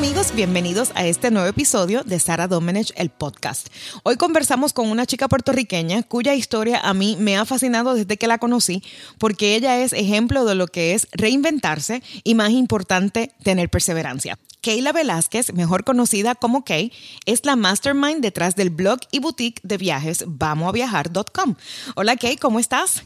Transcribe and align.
Amigos, 0.00 0.34
bienvenidos 0.34 0.92
a 0.94 1.04
este 1.04 1.30
nuevo 1.30 1.46
episodio 1.46 2.02
de 2.04 2.18
Sara 2.18 2.48
Domenech, 2.48 2.90
el 2.96 3.10
podcast. 3.10 3.68
Hoy 4.02 4.16
conversamos 4.16 4.72
con 4.72 4.88
una 4.88 5.04
chica 5.04 5.28
puertorriqueña 5.28 6.02
cuya 6.04 6.34
historia 6.34 6.80
a 6.80 6.94
mí 6.94 7.18
me 7.20 7.36
ha 7.36 7.44
fascinado 7.44 7.92
desde 7.92 8.16
que 8.16 8.26
la 8.26 8.38
conocí, 8.38 8.82
porque 9.18 9.56
ella 9.56 9.76
es 9.76 9.92
ejemplo 9.92 10.46
de 10.46 10.54
lo 10.54 10.68
que 10.68 10.94
es 10.94 11.06
reinventarse 11.12 12.02
y 12.24 12.34
más 12.34 12.48
importante, 12.48 13.32
tener 13.42 13.68
perseverancia. 13.68 14.38
Kayla 14.62 14.92
Velázquez, 14.92 15.52
mejor 15.52 15.84
conocida 15.84 16.34
como 16.34 16.64
Kay, 16.64 16.92
es 17.26 17.44
la 17.44 17.56
mastermind 17.56 18.22
detrás 18.22 18.56
del 18.56 18.70
blog 18.70 19.00
y 19.10 19.18
boutique 19.18 19.60
de 19.64 19.76
viajes 19.76 20.24
vamosaviajar.com. 20.26 21.56
Hola 21.94 22.16
Kay, 22.16 22.38
¿cómo 22.38 22.58
estás? 22.58 23.04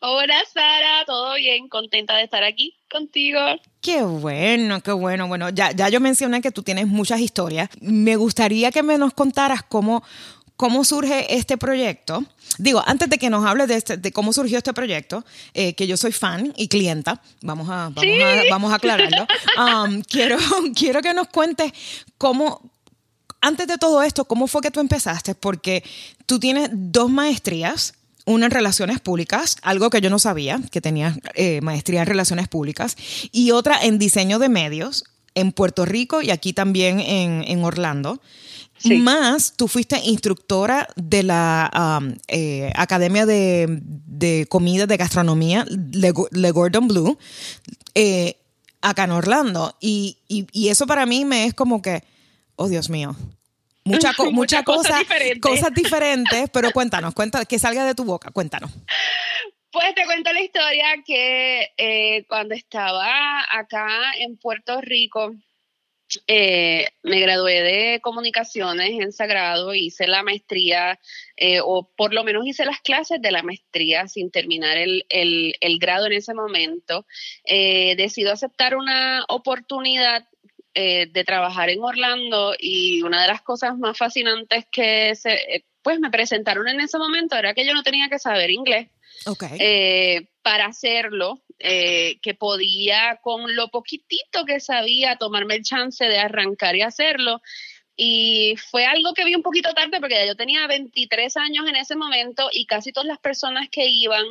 Hola 0.00 0.36
Sara, 0.52 1.04
¿todo 1.06 1.34
bien? 1.34 1.68
Contenta 1.68 2.16
de 2.16 2.24
estar 2.24 2.44
aquí 2.44 2.76
contigo. 2.90 3.40
Qué 3.80 4.02
bueno, 4.02 4.80
qué 4.80 4.92
bueno. 4.92 5.26
Bueno, 5.26 5.48
ya, 5.48 5.72
ya 5.72 5.88
yo 5.88 6.00
mencioné 6.00 6.40
que 6.40 6.52
tú 6.52 6.62
tienes 6.62 6.86
muchas 6.86 7.20
historias. 7.20 7.68
Me 7.80 8.14
gustaría 8.14 8.70
que 8.70 8.84
me 8.84 8.96
nos 8.96 9.12
contaras 9.12 9.64
cómo, 9.64 10.04
cómo 10.56 10.84
surge 10.84 11.34
este 11.34 11.58
proyecto. 11.58 12.24
Digo, 12.58 12.80
antes 12.86 13.10
de 13.10 13.18
que 13.18 13.28
nos 13.28 13.44
hables 13.44 13.66
de, 13.66 13.74
este, 13.74 13.96
de 13.96 14.12
cómo 14.12 14.32
surgió 14.32 14.58
este 14.58 14.72
proyecto, 14.72 15.24
eh, 15.52 15.74
que 15.74 15.88
yo 15.88 15.96
soy 15.96 16.12
fan 16.12 16.52
y 16.56 16.68
clienta, 16.68 17.20
vamos 17.42 17.68
a, 17.68 17.90
vamos 17.92 18.04
a, 18.04 18.50
vamos 18.50 18.72
a 18.72 18.76
aclararlo. 18.76 19.26
Um, 19.58 20.02
quiero, 20.02 20.38
quiero 20.76 21.02
que 21.02 21.12
nos 21.12 21.26
cuentes 21.28 21.72
cómo, 22.16 22.70
antes 23.40 23.66
de 23.66 23.76
todo 23.76 24.04
esto, 24.04 24.24
cómo 24.24 24.46
fue 24.46 24.62
que 24.62 24.70
tú 24.70 24.78
empezaste, 24.78 25.34
porque 25.34 25.82
tú 26.26 26.38
tienes 26.38 26.70
dos 26.72 27.10
maestrías 27.10 27.97
una 28.28 28.46
en 28.46 28.52
relaciones 28.52 29.00
públicas, 29.00 29.56
algo 29.62 29.90
que 29.90 30.00
yo 30.00 30.10
no 30.10 30.18
sabía, 30.18 30.60
que 30.70 30.80
tenía 30.80 31.16
eh, 31.34 31.60
maestría 31.62 32.00
en 32.02 32.06
relaciones 32.06 32.48
públicas, 32.48 32.96
y 33.32 33.50
otra 33.50 33.78
en 33.82 33.98
diseño 33.98 34.38
de 34.38 34.48
medios 34.48 35.04
en 35.34 35.52
Puerto 35.52 35.84
Rico 35.84 36.20
y 36.20 36.30
aquí 36.30 36.52
también 36.52 37.00
en, 37.00 37.64
Orlando. 37.64 38.20
Más, 38.84 39.54
tú 39.56 39.66
fuiste 39.66 40.00
instructora 40.04 40.88
de 40.94 41.24
la 41.24 41.98
um, 42.00 42.14
eh, 42.28 42.72
Academia 42.76 43.26
de, 43.26 44.46
Comida 44.48 44.86
de 44.86 44.96
Gastronomía, 44.96 45.64
Le, 45.92 46.50
Gordon 46.52 46.86
Blue, 46.86 47.18
eh, 47.94 48.36
acá 48.80 49.04
en 49.04 49.12
Orlando. 49.12 49.74
y, 49.80 50.16
eso 50.54 50.86
para 50.86 51.06
mí 51.06 51.24
me 51.24 51.46
es 51.46 51.54
como 51.54 51.82
que, 51.82 52.04
oh 52.56 52.68
Dios 52.68 52.88
mío, 52.90 53.16
mucha, 53.88 54.12
mucha 54.30 54.62
cosa, 54.62 55.00
cosas 55.40 55.74
diferentes, 55.74 56.50
pero 56.52 56.70
cuéntanos, 56.70 57.14
cuéntanos, 57.14 57.48
que 57.48 57.58
salga 57.58 57.84
de 57.84 57.94
tu 57.94 58.04
boca, 58.04 58.30
cuéntanos. 58.30 58.70
Pues 59.70 59.94
te 59.94 60.04
cuento 60.04 60.32
la 60.32 60.40
historia 60.40 60.86
que 61.06 61.72
eh, 61.76 62.24
cuando 62.26 62.54
estaba 62.54 63.44
acá 63.50 64.12
en 64.18 64.38
Puerto 64.38 64.80
Rico, 64.80 65.34
eh, 66.26 66.88
me 67.02 67.20
gradué 67.20 67.60
de 67.60 68.00
comunicaciones 68.00 68.92
en 68.98 69.12
Sagrado, 69.12 69.74
hice 69.74 70.06
la 70.06 70.22
maestría, 70.22 70.98
eh, 71.36 71.60
o 71.62 71.92
por 71.96 72.14
lo 72.14 72.24
menos 72.24 72.46
hice 72.46 72.64
las 72.64 72.80
clases 72.80 73.20
de 73.20 73.30
la 73.30 73.42
maestría 73.42 74.08
sin 74.08 74.30
terminar 74.30 74.78
el, 74.78 75.04
el 75.10 75.78
grado 75.78 76.06
en 76.06 76.14
ese 76.14 76.32
momento. 76.32 77.04
decido 77.44 78.32
aceptar 78.32 78.74
una 78.74 79.24
oportunidad 79.28 80.26
eh, 80.80 81.08
de 81.10 81.24
trabajar 81.24 81.70
en 81.70 81.82
Orlando 81.82 82.54
y 82.56 83.02
una 83.02 83.22
de 83.22 83.26
las 83.26 83.42
cosas 83.42 83.76
más 83.76 83.98
fascinantes 83.98 84.64
que 84.70 85.12
se, 85.16 85.32
eh, 85.32 85.64
pues 85.82 85.98
me 85.98 86.08
presentaron 86.08 86.68
en 86.68 86.78
ese 86.78 86.98
momento 86.98 87.34
era 87.34 87.52
que 87.52 87.66
yo 87.66 87.74
no 87.74 87.82
tenía 87.82 88.08
que 88.08 88.20
saber 88.20 88.48
inglés 88.52 88.86
eh, 89.58 90.28
para 90.40 90.66
hacerlo, 90.66 91.42
que 91.58 92.36
podía 92.38 93.18
con 93.20 93.56
lo 93.56 93.70
poquitito 93.70 94.44
que 94.44 94.60
sabía 94.60 95.16
tomarme 95.16 95.56
el 95.56 95.64
chance 95.64 96.04
de 96.04 96.20
arrancar 96.20 96.76
y 96.76 96.82
hacerlo. 96.82 97.42
Y 97.96 98.54
fue 98.70 98.86
algo 98.86 99.14
que 99.14 99.24
vi 99.24 99.34
un 99.34 99.42
poquito 99.42 99.74
tarde 99.74 99.98
porque 99.98 100.14
ya 100.14 100.26
yo 100.26 100.36
tenía 100.36 100.64
23 100.68 101.36
años 101.38 101.66
en 101.66 101.74
ese 101.74 101.96
momento 101.96 102.50
y 102.52 102.66
casi 102.66 102.92
todas 102.92 103.08
las 103.08 103.18
personas 103.18 103.68
que 103.68 103.86
iban 103.86 104.24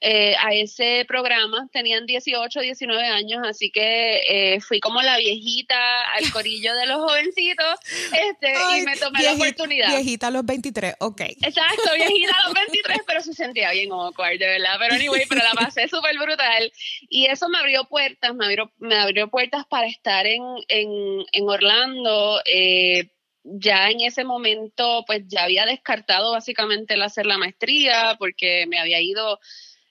eh, 0.00 0.34
a 0.38 0.52
ese 0.52 1.06
programa, 1.08 1.68
tenían 1.72 2.04
18, 2.04 2.60
19 2.60 3.02
años, 3.02 3.40
así 3.48 3.70
que 3.70 4.20
eh, 4.28 4.60
fui 4.60 4.78
como 4.78 5.00
la 5.00 5.16
viejita 5.16 5.76
al 6.12 6.30
corillo 6.32 6.74
de 6.74 6.86
los 6.86 6.98
jovencitos 6.98 7.80
este, 8.12 8.52
y 8.76 8.82
me 8.82 8.96
tomé 8.96 9.22
la 9.22 9.32
oportunidad. 9.32 9.88
Viejita 9.88 10.26
a 10.26 10.30
los 10.30 10.44
23, 10.44 10.96
ok. 11.00 11.20
Exacto, 11.22 11.94
viejita 11.94 12.34
a 12.42 12.46
los 12.46 12.54
23, 12.54 12.98
pero 13.06 13.22
se 13.22 13.32
sentía 13.32 13.70
bien 13.70 13.90
awkward, 13.90 14.38
de 14.38 14.46
verdad. 14.46 14.76
Pero 14.78 14.94
anyway, 14.96 15.22
pero 15.28 15.42
la 15.42 15.52
pasé 15.52 15.88
súper 15.88 16.18
brutal 16.18 16.70
y 17.08 17.26
eso 17.26 17.48
me 17.48 17.58
abrió 17.58 17.84
puertas, 17.84 18.34
me 18.34 18.44
abrió, 18.44 18.70
me 18.78 18.96
abrió 18.96 19.28
puertas 19.28 19.64
para 19.66 19.86
estar 19.86 20.26
en, 20.26 20.42
en, 20.68 21.24
en 21.32 21.48
Orlando. 21.48 22.42
Eh, 22.44 23.08
ya 23.44 23.90
en 23.90 24.00
ese 24.00 24.24
momento, 24.24 25.04
pues 25.06 25.22
ya 25.26 25.44
había 25.44 25.64
descartado 25.64 26.32
básicamente 26.32 26.94
el 26.94 27.02
hacer 27.02 27.26
la 27.26 27.38
maestría 27.38 28.16
porque 28.18 28.66
me 28.66 28.78
había 28.78 29.00
ido 29.00 29.38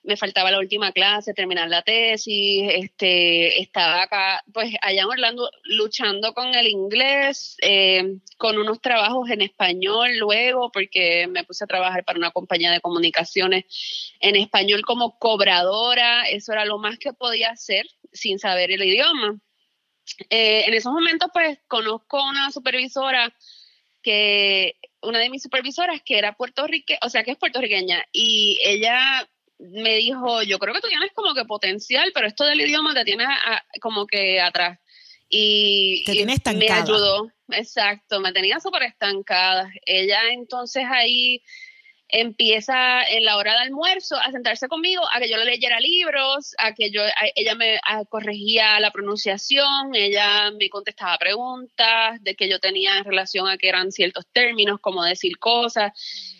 me 0.05 0.17
faltaba 0.17 0.51
la 0.51 0.59
última 0.59 0.91
clase, 0.91 1.33
terminar 1.33 1.67
la 1.67 1.81
tesis, 1.81 2.69
este, 2.71 3.61
estaba 3.61 4.03
acá, 4.03 4.43
pues 4.53 4.73
allá 4.81 5.01
en 5.01 5.07
Orlando 5.07 5.49
luchando 5.63 6.33
con 6.33 6.53
el 6.53 6.67
inglés, 6.67 7.57
eh, 7.61 8.17
con 8.37 8.57
unos 8.57 8.79
trabajos 8.81 9.29
en 9.29 9.41
español 9.41 10.17
luego, 10.17 10.71
porque 10.71 11.27
me 11.27 11.43
puse 11.43 11.63
a 11.63 11.67
trabajar 11.67 12.05
para 12.05 12.19
una 12.19 12.31
compañía 12.31 12.71
de 12.71 12.81
comunicaciones 12.81 13.65
en 14.19 14.35
español 14.35 14.83
como 14.83 15.17
cobradora, 15.17 16.23
eso 16.23 16.53
era 16.53 16.65
lo 16.65 16.77
más 16.77 16.99
que 16.99 17.13
podía 17.13 17.49
hacer 17.49 17.87
sin 18.13 18.39
saber 18.39 18.71
el 18.71 18.83
idioma. 18.83 19.39
Eh, 20.29 20.65
en 20.67 20.73
esos 20.75 20.93
momentos, 20.93 21.29
pues 21.33 21.59
conozco 21.67 22.23
una 22.23 22.51
supervisora 22.51 23.33
que 24.03 24.75
una 25.01 25.19
de 25.19 25.31
mis 25.31 25.41
supervisoras 25.41 26.01
que 26.05 26.17
era 26.19 26.33
puertorriqueña, 26.33 26.99
o 27.01 27.09
sea, 27.09 27.23
que 27.23 27.31
es 27.31 27.37
puertorriqueña, 27.37 28.05
y 28.11 28.59
ella 28.63 29.27
me 29.59 29.95
dijo, 29.97 30.41
yo 30.43 30.59
creo 30.59 30.73
que 30.73 30.81
tú 30.81 30.87
tienes 30.87 31.11
como 31.13 31.33
que 31.33 31.45
potencial, 31.45 32.11
pero 32.13 32.27
esto 32.27 32.45
del 32.45 32.61
idioma 32.61 32.93
te 32.93 33.05
tiene 33.05 33.25
como 33.81 34.05
que 34.05 34.41
atrás. 34.41 34.79
Y, 35.29 36.05
me 36.55 36.69
ayudó, 36.69 37.31
exacto, 37.49 38.19
me 38.19 38.31
tenía 38.31 38.59
súper 38.59 38.83
estancada. 38.83 39.69
Ella 39.85 40.19
entonces 40.31 40.85
ahí 40.89 41.41
empieza 42.07 43.03
en 43.03 43.25
la 43.25 43.37
hora 43.37 43.53
de 43.53 43.59
almuerzo 43.59 44.15
a 44.15 44.31
sentarse 44.31 44.67
conmigo, 44.67 45.01
a 45.11 45.19
que 45.19 45.29
yo 45.29 45.37
le 45.37 45.45
leyera 45.45 45.79
libros, 45.79 46.53
a 46.57 46.73
que 46.73 46.91
yo, 46.91 47.01
ella 47.35 47.55
me 47.55 47.79
corregía 48.09 48.79
la 48.79 48.91
pronunciación, 48.91 49.95
ella 49.95 50.51
me 50.51 50.69
contestaba 50.69 51.17
preguntas 51.17 52.21
de 52.21 52.35
que 52.35 52.49
yo 52.49 52.59
tenía 52.59 52.97
en 52.97 53.05
relación 53.05 53.47
a 53.47 53.57
que 53.57 53.69
eran 53.69 53.91
ciertos 53.91 54.25
términos, 54.31 54.79
como 54.79 55.03
decir 55.03 55.37
cosas. 55.39 55.91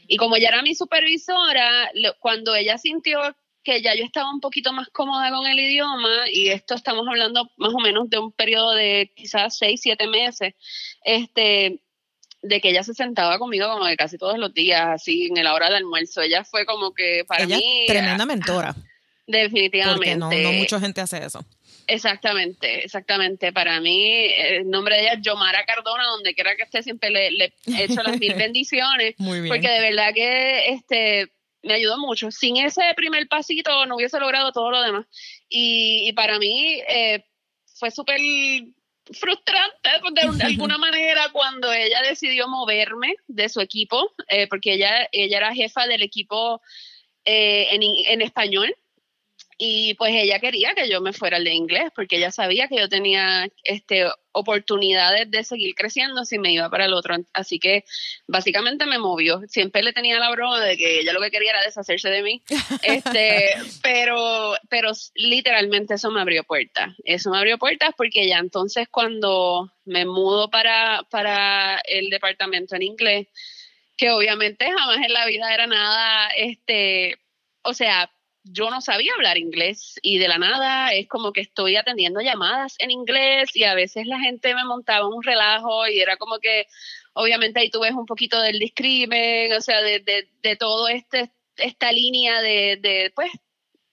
Y 0.07 0.17
como 0.17 0.35
ella 0.35 0.49
era 0.49 0.61
mi 0.61 0.75
supervisora, 0.75 1.91
cuando 2.19 2.53
ella 2.55 2.77
sintió 2.77 3.19
que 3.63 3.81
ya 3.81 3.95
yo 3.95 4.05
estaba 4.05 4.31
un 4.31 4.41
poquito 4.41 4.71
más 4.71 4.89
cómoda 4.89 5.31
con 5.31 5.47
el 5.47 5.59
idioma, 5.59 6.29
y 6.31 6.49
esto 6.49 6.75
estamos 6.75 7.07
hablando 7.07 7.49
más 7.57 7.73
o 7.73 7.79
menos 7.79 8.09
de 8.11 8.19
un 8.19 8.31
periodo 8.31 8.73
de 8.73 9.11
quizás 9.15 9.57
seis, 9.57 9.81
siete 9.81 10.05
meses, 10.07 10.53
este, 11.03 11.81
de 12.47 12.61
que 12.61 12.69
ella 12.69 12.83
se 12.83 12.93
sentaba 12.93 13.39
conmigo 13.39 13.67
como 13.67 13.85
de 13.85 13.97
casi 13.97 14.17
todos 14.17 14.37
los 14.37 14.53
días, 14.53 14.85
así 14.87 15.29
en 15.35 15.43
la 15.43 15.53
hora 15.53 15.67
del 15.67 15.77
almuerzo. 15.77 16.21
Ella 16.21 16.43
fue 16.43 16.65
como 16.65 16.93
que 16.93 17.23
para 17.27 17.43
ella 17.43 17.57
mí... 17.57 17.85
tremenda 17.87 18.25
mentora. 18.25 18.75
Definitivamente. 19.27 20.17
Porque 20.19 20.43
no, 20.43 20.51
mucha 20.53 20.79
gente 20.79 21.01
hace 21.01 21.25
eso. 21.25 21.43
Exactamente, 21.87 22.85
exactamente. 22.85 23.51
Para 23.51 23.79
mí, 23.79 24.31
el 24.37 24.69
nombre 24.69 24.95
de 24.95 25.01
ella 25.01 25.13
es 25.13 25.21
Yomara 25.21 25.65
Cardona, 25.65 26.05
donde 26.05 26.33
quiera 26.33 26.55
que 26.55 26.63
esté, 26.63 26.83
siempre 26.83 27.09
le, 27.09 27.31
le 27.31 27.53
hecho 27.79 28.01
las 28.03 28.19
mil 28.19 28.33
bendiciones. 28.37 29.15
Muy 29.17 29.41
bien. 29.41 29.49
Porque 29.49 29.69
de 29.69 29.79
verdad 29.79 30.13
que 30.13 30.69
este 30.69 31.31
me 31.63 31.73
ayudó 31.73 31.97
mucho. 31.97 32.31
Sin 32.31 32.57
ese 32.57 32.81
primer 32.95 33.27
pasito 33.27 33.85
no 33.85 33.95
hubiese 33.95 34.19
logrado 34.19 34.51
todo 34.51 34.71
lo 34.71 34.81
demás. 34.81 35.05
Y, 35.49 36.13
para 36.13 36.37
mí 36.37 36.81
eh, 36.87 37.25
fue 37.65 37.91
súper 37.91 38.19
frustrante 39.11 39.89
pues, 40.01 40.37
de, 40.37 40.43
alguna 40.43 40.77
manera 40.77 41.29
cuando 41.31 41.71
ella 41.71 42.01
decidió 42.01 42.47
moverme 42.47 43.15
de 43.27 43.49
su 43.49 43.61
equipo, 43.61 44.11
eh, 44.27 44.47
porque 44.47 44.73
ella, 44.73 45.07
ella 45.11 45.37
era 45.37 45.53
jefa 45.53 45.87
del 45.87 46.01
equipo 46.01 46.61
eh, 47.23 47.67
en, 47.71 47.81
en 47.83 48.21
español 48.21 48.75
y 49.57 49.93
pues 49.93 50.13
ella 50.13 50.39
quería 50.39 50.73
que 50.73 50.89
yo 50.89 50.99
me 50.99 51.13
fuera 51.13 51.37
al 51.37 51.45
de 51.45 51.53
inglés 51.53 51.89
porque 51.95 52.17
ella 52.17 52.31
sabía 52.31 52.67
que 52.67 52.77
yo 52.77 52.89
tenía 52.89 53.47
este 53.63 54.05
oportunidades 54.33 55.31
de 55.31 55.45
seguir 55.45 55.75
creciendo 55.75 56.25
si 56.25 56.37
me 56.37 56.51
iba 56.51 56.69
para 56.69 56.85
el 56.85 56.93
otro. 56.93 57.15
Así 57.31 57.57
que 57.57 57.85
básicamente 58.27 58.85
me 58.85 58.99
movió. 58.99 59.39
Siempre 59.47 59.81
le 59.81 59.93
tenía 59.93 60.19
la 60.19 60.29
broma 60.31 60.59
de 60.59 60.75
que 60.75 60.99
ella 60.99 61.13
lo 61.13 61.21
que 61.21 61.31
quería 61.31 61.51
era 61.51 61.63
deshacerse 61.63 62.09
de 62.09 62.21
mí. 62.21 62.43
Este 62.83 63.49
pero 63.81 64.55
pero 64.69 64.91
literalmente 65.15 65.93
eso 65.93 66.11
me 66.11 66.19
abrió 66.19 66.43
puertas. 66.43 66.93
Eso 67.05 67.29
me 67.29 67.37
abrió 67.37 67.57
puertas 67.57 67.91
porque 67.95 68.27
ya 68.27 68.39
entonces 68.39 68.89
cuando 68.89 69.71
me 69.85 70.05
mudo 70.05 70.49
para 70.49 71.03
para 71.09 71.77
el 71.85 72.09
departamento 72.09 72.75
en 72.75 72.81
inglés 72.83 73.27
que 73.95 74.11
obviamente 74.11 74.69
jamás 74.69 74.97
en 74.97 75.13
la 75.13 75.25
vida 75.25 75.53
era 75.53 75.67
nada 75.67 76.27
este 76.35 77.17
o 77.61 77.73
sea 77.73 78.11
yo 78.45 78.69
no 78.69 78.79
sabía 78.79 79.11
hablar 79.15 79.37
inglés 79.37 79.99
y 80.01 80.19
de 80.19 80.27
la 80.27 80.37
nada 80.37 80.93
es 80.93 81.07
como 81.07 81.33
que 81.33 81.41
estoy 81.41 81.75
atendiendo 81.75 82.21
llamadas 82.21 82.75
en 82.79 82.91
inglés 82.91 83.55
y 83.55 83.63
a 83.63 83.73
veces 83.73 84.05
la 84.05 84.19
gente 84.19 84.53
me 84.53 84.63
montaba 84.65 85.07
un 85.07 85.23
relajo 85.23 85.87
y 85.87 85.99
era 85.99 86.17
como 86.17 86.39
que 86.39 86.67
obviamente 87.13 87.59
ahí 87.59 87.69
tú 87.69 87.81
ves 87.81 87.93
un 87.93 88.05
poquito 88.05 88.39
del 88.41 88.59
discrimen, 88.59 89.51
o 89.53 89.61
sea, 89.61 89.81
de, 89.81 89.99
de, 89.99 90.29
de 90.43 90.55
todo 90.55 90.87
este 90.87 91.31
esta 91.57 91.91
línea 91.91 92.41
de, 92.41 92.77
de 92.81 93.11
pues 93.15 93.31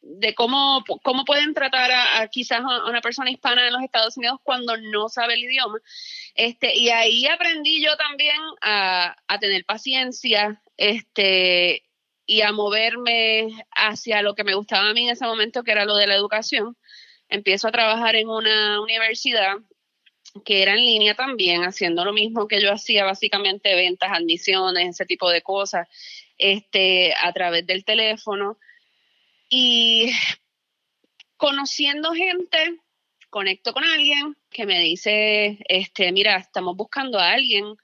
de 0.03 0.35
cómo, 0.35 0.85
cómo 1.03 1.25
pueden 1.25 1.55
tratar 1.55 1.91
a, 1.93 2.27
quizás 2.29 2.61
a 2.61 2.87
una 2.87 3.01
persona 3.01 3.31
hispana 3.31 3.67
en 3.67 3.73
los 3.73 3.83
Estados 3.83 4.17
Unidos 4.17 4.41
cuando 4.43 4.77
no 4.77 5.09
sabe 5.09 5.35
el 5.35 5.45
idioma. 5.45 5.79
Este, 6.35 6.77
y 6.77 6.91
ahí 6.91 7.27
aprendí 7.27 7.83
yo 7.83 7.97
también 7.97 8.37
a, 8.61 9.17
a 9.29 9.39
tener 9.39 9.65
paciencia, 9.65 10.61
este, 10.77 11.85
y 12.33 12.41
a 12.41 12.51
moverme 12.51 13.49
hacia 13.73 14.23
lo 14.23 14.35
que 14.35 14.43
me 14.43 14.55
gustaba 14.55 14.89
a 14.89 14.95
mí 14.95 15.05
en 15.05 15.11
ese 15.11 15.27
momento, 15.27 15.63
que 15.63 15.73
era 15.73 15.85
lo 15.85 15.97
de 15.97 16.07
la 16.07 16.15
educación. 16.15 16.79
Empiezo 17.29 17.69
a 17.69 17.73
trabajar 17.73 18.17
en 18.17 18.31
una 18.31 18.81
universidad 18.81 19.57
que 20.43 20.63
era 20.63 20.73
en 20.73 20.79
línea 20.79 21.15
también, 21.15 21.63
haciendo 21.63 22.07
lo 22.07 22.15
mismo 22.15 22.49
que 22.49 22.63
yo 22.63 22.73
hacía, 22.73 23.05
básicamente 23.05 23.75
ventas, 23.75 24.13
admisiones, 24.13 24.89
ese 24.89 25.05
tipo 25.05 25.29
de 25.29 25.43
cosas, 25.43 25.87
este, 26.39 27.13
a 27.21 27.31
través 27.35 27.67
del 27.67 27.85
teléfono. 27.85 28.57
Y 29.51 30.11
conociendo 31.37 32.13
gente, 32.13 32.79
conecto 33.29 33.75
con 33.75 33.85
alguien 33.85 34.39
que 34.49 34.65
me 34.65 34.81
dice, 34.81 35.59
este, 35.69 36.11
mira, 36.13 36.39
estamos 36.39 36.79
buscando 36.79 37.19
a 37.19 37.33
alguien 37.33 37.77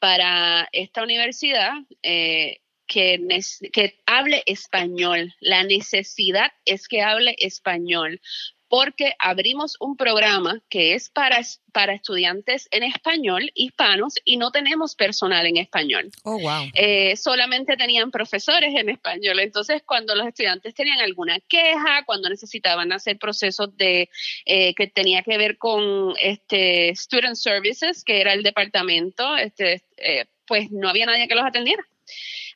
para 0.00 0.68
esta 0.70 1.02
universidad. 1.02 1.72
Eh, 2.02 2.60
que, 2.90 3.40
que 3.72 4.00
hable 4.04 4.42
español. 4.46 5.32
La 5.38 5.62
necesidad 5.62 6.50
es 6.64 6.88
que 6.88 7.02
hable 7.02 7.36
español 7.38 8.20
porque 8.68 9.14
abrimos 9.18 9.76
un 9.80 9.96
programa 9.96 10.62
que 10.68 10.94
es 10.94 11.10
para, 11.10 11.40
para 11.72 11.92
estudiantes 11.92 12.68
en 12.70 12.84
español, 12.84 13.50
hispanos, 13.54 14.14
y 14.24 14.36
no 14.36 14.52
tenemos 14.52 14.94
personal 14.94 15.44
en 15.44 15.56
español. 15.56 16.08
Oh, 16.22 16.38
wow. 16.38 16.70
Eh, 16.74 17.16
solamente 17.16 17.76
tenían 17.76 18.12
profesores 18.12 18.72
en 18.76 18.88
español. 18.88 19.40
Entonces, 19.40 19.82
cuando 19.84 20.14
los 20.14 20.24
estudiantes 20.24 20.72
tenían 20.72 21.00
alguna 21.00 21.40
queja, 21.40 22.04
cuando 22.06 22.28
necesitaban 22.28 22.92
hacer 22.92 23.18
procesos 23.18 23.76
de 23.76 24.08
eh, 24.46 24.72
que 24.76 24.86
tenía 24.86 25.24
que 25.24 25.36
ver 25.36 25.58
con 25.58 26.14
este 26.20 26.94
Student 26.94 27.34
Services, 27.34 28.04
que 28.04 28.20
era 28.20 28.34
el 28.34 28.44
departamento, 28.44 29.36
este, 29.36 29.82
eh, 29.96 30.26
pues 30.46 30.70
no 30.70 30.88
había 30.88 31.06
nadie 31.06 31.26
que 31.26 31.34
los 31.34 31.44
atendiera. 31.44 31.84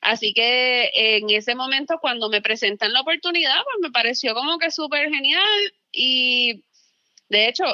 Así 0.01 0.33
que 0.33 0.91
en 0.93 1.29
ese 1.29 1.55
momento, 1.55 1.99
cuando 2.01 2.29
me 2.29 2.41
presentan 2.41 2.93
la 2.93 3.01
oportunidad, 3.01 3.63
pues 3.63 3.77
me 3.81 3.91
pareció 3.91 4.33
como 4.33 4.57
que 4.57 4.71
súper 4.71 5.09
genial 5.09 5.73
y 5.91 6.63
de 7.29 7.47
hecho, 7.47 7.65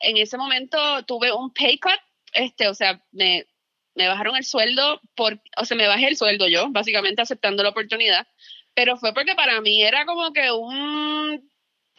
en 0.00 0.16
ese 0.16 0.36
momento 0.36 0.78
tuve 1.06 1.32
un 1.32 1.52
pay 1.52 1.78
cut, 1.78 2.00
este, 2.32 2.68
o 2.68 2.74
sea, 2.74 3.02
me, 3.12 3.46
me 3.94 4.08
bajaron 4.08 4.36
el 4.36 4.44
sueldo, 4.44 5.00
por, 5.14 5.40
o 5.56 5.64
sea, 5.64 5.76
me 5.76 5.86
bajé 5.86 6.08
el 6.08 6.16
sueldo 6.16 6.48
yo, 6.48 6.68
básicamente 6.70 7.22
aceptando 7.22 7.62
la 7.62 7.70
oportunidad, 7.70 8.26
pero 8.74 8.96
fue 8.96 9.12
porque 9.12 9.34
para 9.34 9.60
mí 9.60 9.82
era 9.82 10.06
como 10.06 10.32
que 10.32 10.50
un 10.50 11.51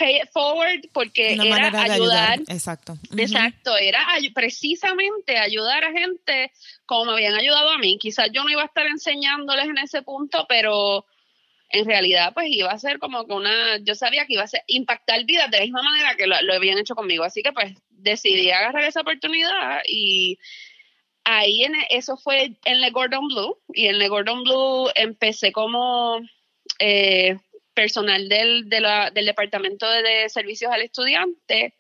pay 0.03 0.17
it 0.17 0.29
forward 0.33 0.81
porque 0.91 1.33
era 1.33 1.81
ayudar, 1.81 2.39
Exacto. 2.49 2.97
Exacto, 3.17 3.77
era 3.77 4.05
precisamente 4.33 5.37
ayudar 5.37 5.85
a 5.85 5.91
gente 5.93 6.51
como 6.85 7.05
me 7.05 7.11
habían 7.13 7.35
ayudado 7.35 7.69
a 7.69 7.77
mí. 7.77 7.97
Quizás 7.97 8.29
yo 8.33 8.43
no 8.43 8.49
iba 8.49 8.63
a 8.63 8.65
estar 8.65 8.85
enseñándoles 8.85 9.65
en 9.65 9.77
ese 9.77 10.01
punto, 10.01 10.45
pero 10.49 11.05
en 11.69 11.85
realidad 11.85 12.33
pues 12.33 12.47
iba 12.49 12.69
a 12.69 12.77
ser 12.77 12.99
como 12.99 13.25
que 13.25 13.33
una, 13.33 13.77
yo 13.77 13.95
sabía 13.95 14.25
que 14.25 14.33
iba 14.33 14.43
a 14.43 14.47
ser 14.47 14.63
impactar 14.67 15.23
vidas 15.23 15.49
de 15.49 15.57
la 15.57 15.63
misma 15.63 15.83
manera 15.83 16.15
que 16.15 16.27
lo, 16.27 16.35
habían 16.53 16.79
hecho 16.79 16.95
conmigo. 16.95 17.23
Así 17.23 17.41
que 17.41 17.53
pues 17.53 17.73
decidí 17.89 18.51
agarrar 18.51 18.83
esa 18.83 19.01
oportunidad 19.01 19.79
y 19.87 20.37
ahí 21.23 21.63
en 21.63 21.75
eso 21.89 22.17
fue 22.17 22.57
en 22.65 22.81
Le 22.81 22.89
Gordon 22.91 23.29
Blue 23.29 23.57
y 23.73 23.87
en 23.87 23.99
Le 23.99 24.09
Gordon 24.09 24.43
Blue 24.43 24.89
empecé 24.95 25.53
como 25.53 26.19
eh, 26.79 27.37
personal 27.73 28.29
del, 28.29 28.69
del 28.69 29.25
Departamento 29.25 29.89
de 29.89 30.29
Servicios 30.29 30.71
al 30.71 30.81
Estudiante 30.81 31.75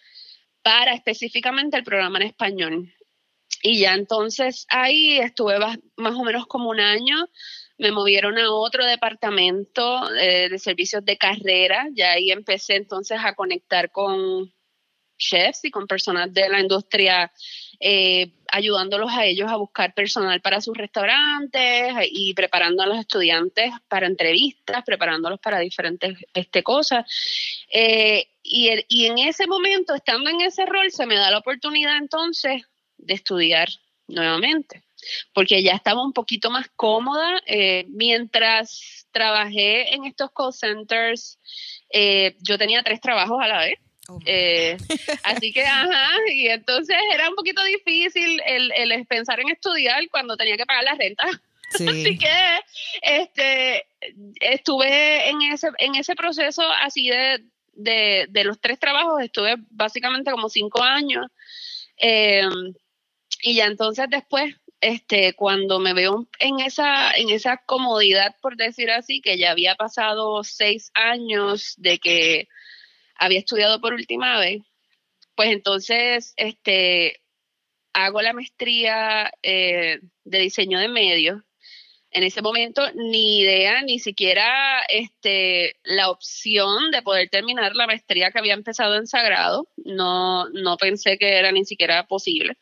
para 0.61 0.93
específicamente 0.93 1.77
el 1.77 1.83
programa 1.83 2.19
en 2.19 2.27
español. 2.27 2.93
Y 3.61 3.79
ya 3.79 3.93
entonces 3.93 4.65
ahí 4.69 5.19
estuve 5.19 5.57
más 5.95 6.15
o 6.15 6.23
menos 6.23 6.47
como 6.47 6.69
un 6.69 6.79
año, 6.79 7.29
me 7.77 7.91
movieron 7.91 8.37
a 8.37 8.51
otro 8.51 8.85
departamento 8.85 10.13
eh, 10.15 10.49
de 10.49 10.59
servicios 10.59 11.03
de 11.05 11.17
carrera, 11.17 11.87
ya 11.93 12.11
ahí 12.11 12.31
empecé 12.31 12.75
entonces 12.75 13.19
a 13.23 13.35
conectar 13.35 13.91
con 13.91 14.53
chefs 15.17 15.65
y 15.65 15.71
con 15.71 15.87
personas 15.87 16.33
de 16.33 16.49
la 16.49 16.59
industria, 16.59 17.31
eh, 17.85 18.31
ayudándolos 18.47 19.11
a 19.11 19.25
ellos 19.25 19.51
a 19.51 19.57
buscar 19.57 19.93
personal 19.93 20.39
para 20.39 20.61
sus 20.61 20.77
restaurantes 20.77 21.93
y 22.09 22.33
preparando 22.33 22.81
a 22.81 22.85
los 22.85 22.97
estudiantes 22.97 23.73
para 23.89 24.07
entrevistas, 24.07 24.85
preparándolos 24.85 25.41
para 25.41 25.59
diferentes 25.59 26.17
este, 26.33 26.63
cosas. 26.63 27.05
Eh, 27.69 28.29
y, 28.41 28.69
y 28.87 29.07
en 29.07 29.17
ese 29.17 29.47
momento, 29.47 29.93
estando 29.93 30.29
en 30.29 30.39
ese 30.39 30.65
rol, 30.65 30.91
se 30.91 31.05
me 31.05 31.17
da 31.17 31.29
la 31.29 31.39
oportunidad 31.39 31.97
entonces 31.97 32.61
de 32.95 33.15
estudiar 33.15 33.67
nuevamente, 34.07 34.85
porque 35.33 35.61
ya 35.61 35.73
estaba 35.73 36.05
un 36.05 36.13
poquito 36.13 36.49
más 36.49 36.69
cómoda 36.77 37.41
eh, 37.47 37.83
mientras 37.89 39.09
trabajé 39.11 39.93
en 39.93 40.05
estos 40.05 40.31
call 40.31 40.53
centers. 40.53 41.37
yo 42.39 42.57
tenía 42.57 42.81
tres 42.81 43.01
trabajos 43.01 43.41
a 43.41 43.47
la 43.49 43.57
vez. 43.57 43.77
Oh, 44.09 44.19
eh, 44.25 44.77
así 45.23 45.53
que, 45.53 45.63
ajá, 45.63 46.09
y 46.29 46.47
entonces 46.47 46.97
era 47.13 47.29
un 47.29 47.35
poquito 47.35 47.63
difícil 47.63 48.41
el, 48.45 48.71
el 48.73 49.05
pensar 49.05 49.39
en 49.39 49.49
estudiar 49.49 50.09
cuando 50.09 50.35
tenía 50.35 50.57
que 50.57 50.65
pagar 50.65 50.83
la 50.83 50.95
renta. 50.95 51.25
Así 51.73 52.19
que 52.19 52.59
este, 53.01 53.87
estuve 54.39 55.29
en 55.29 55.41
ese, 55.41 55.69
en 55.79 55.95
ese 55.95 56.15
proceso 56.15 56.61
así 56.81 57.09
de, 57.09 57.43
de, 57.73 58.27
de 58.29 58.43
los 58.43 58.59
tres 58.61 58.77
trabajos, 58.77 59.23
estuve 59.23 59.55
básicamente 59.71 60.29
como 60.29 60.49
cinco 60.49 60.83
años. 60.83 61.25
Em, 61.97 62.73
y 63.41 63.55
ya 63.55 63.65
entonces 63.65 64.05
después, 64.09 64.55
este, 64.81 65.33
cuando 65.33 65.79
me 65.79 65.93
veo 65.93 66.27
en 66.39 66.59
esa, 66.59 67.11
en 67.13 67.29
esa 67.29 67.57
comodidad, 67.65 68.35
por 68.41 68.55
decir 68.55 68.91
así, 68.91 69.21
que 69.21 69.37
ya 69.37 69.51
había 69.51 69.75
pasado 69.75 70.43
seis 70.43 70.91
años 70.93 71.73
de 71.77 71.97
que 71.97 72.47
había 73.15 73.39
estudiado 73.39 73.81
por 73.81 73.93
última 73.93 74.39
vez, 74.39 74.61
pues 75.35 75.51
entonces 75.51 76.33
este, 76.37 77.21
hago 77.93 78.21
la 78.21 78.33
maestría 78.33 79.31
eh, 79.41 79.99
de 80.23 80.39
diseño 80.39 80.79
de 80.79 80.87
medios. 80.87 81.41
En 82.11 82.23
ese 82.23 82.43
momento 82.43 82.83
ni 82.93 83.39
idea, 83.39 83.81
ni 83.81 83.97
siquiera 83.97 84.81
este, 84.87 85.77
la 85.83 86.09
opción 86.11 86.91
de 86.91 87.01
poder 87.01 87.29
terminar 87.29 87.75
la 87.75 87.87
maestría 87.87 88.29
que 88.31 88.37
había 88.37 88.53
empezado 88.53 88.95
en 88.95 89.07
Sagrado. 89.07 89.67
No, 89.77 90.47
no 90.49 90.77
pensé 90.77 91.17
que 91.17 91.39
era 91.39 91.51
ni 91.51 91.65
siquiera 91.65 92.05
posible. 92.05 92.57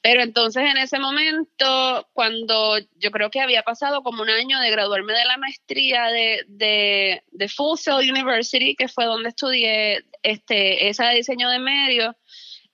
Pero 0.00 0.22
entonces 0.22 0.62
en 0.62 0.76
ese 0.76 0.98
momento, 0.98 2.08
cuando 2.12 2.78
yo 2.96 3.10
creo 3.10 3.30
que 3.30 3.40
había 3.40 3.62
pasado 3.62 4.02
como 4.02 4.22
un 4.22 4.30
año 4.30 4.60
de 4.60 4.70
graduarme 4.70 5.12
de 5.12 5.24
la 5.24 5.38
maestría 5.38 6.06
de, 6.06 6.44
de, 6.46 7.24
de 7.32 7.48
Full 7.48 7.78
Sail 7.78 8.10
University, 8.10 8.76
que 8.76 8.88
fue 8.88 9.06
donde 9.06 9.30
estudié 9.30 10.04
este, 10.22 10.88
esa 10.88 11.08
de 11.08 11.16
diseño 11.16 11.50
de 11.50 11.58
medios, 11.58 12.14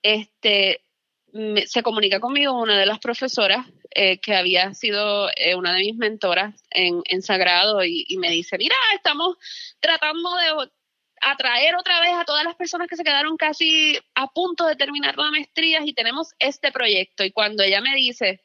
este, 0.03 0.81
se 1.65 1.83
comunica 1.83 2.19
conmigo 2.19 2.53
una 2.53 2.77
de 2.77 2.85
las 2.85 2.99
profesoras 2.99 3.65
eh, 3.89 4.19
que 4.19 4.35
había 4.35 4.73
sido 4.73 5.29
eh, 5.35 5.55
una 5.55 5.73
de 5.73 5.79
mis 5.79 5.95
mentoras 5.95 6.63
en, 6.69 7.01
en 7.05 7.21
Sagrado 7.21 7.83
y, 7.83 8.05
y, 8.07 8.17
me 8.17 8.29
dice, 8.29 8.57
mira, 8.57 8.75
estamos 8.93 9.35
tratando 9.79 10.29
de 10.35 10.69
atraer 11.21 11.75
otra 11.75 11.99
vez 12.01 12.13
a 12.13 12.25
todas 12.25 12.43
las 12.43 12.55
personas 12.55 12.87
que 12.87 12.95
se 12.95 13.03
quedaron 13.03 13.37
casi 13.37 13.97
a 14.13 14.27
punto 14.27 14.65
de 14.65 14.75
terminar 14.75 15.17
la 15.17 15.31
maestría 15.31 15.81
y 15.85 15.93
tenemos 15.93 16.33
este 16.39 16.71
proyecto. 16.71 17.23
Y 17.23 17.31
cuando 17.31 17.63
ella 17.63 17.81
me 17.81 17.95
dice 17.95 18.41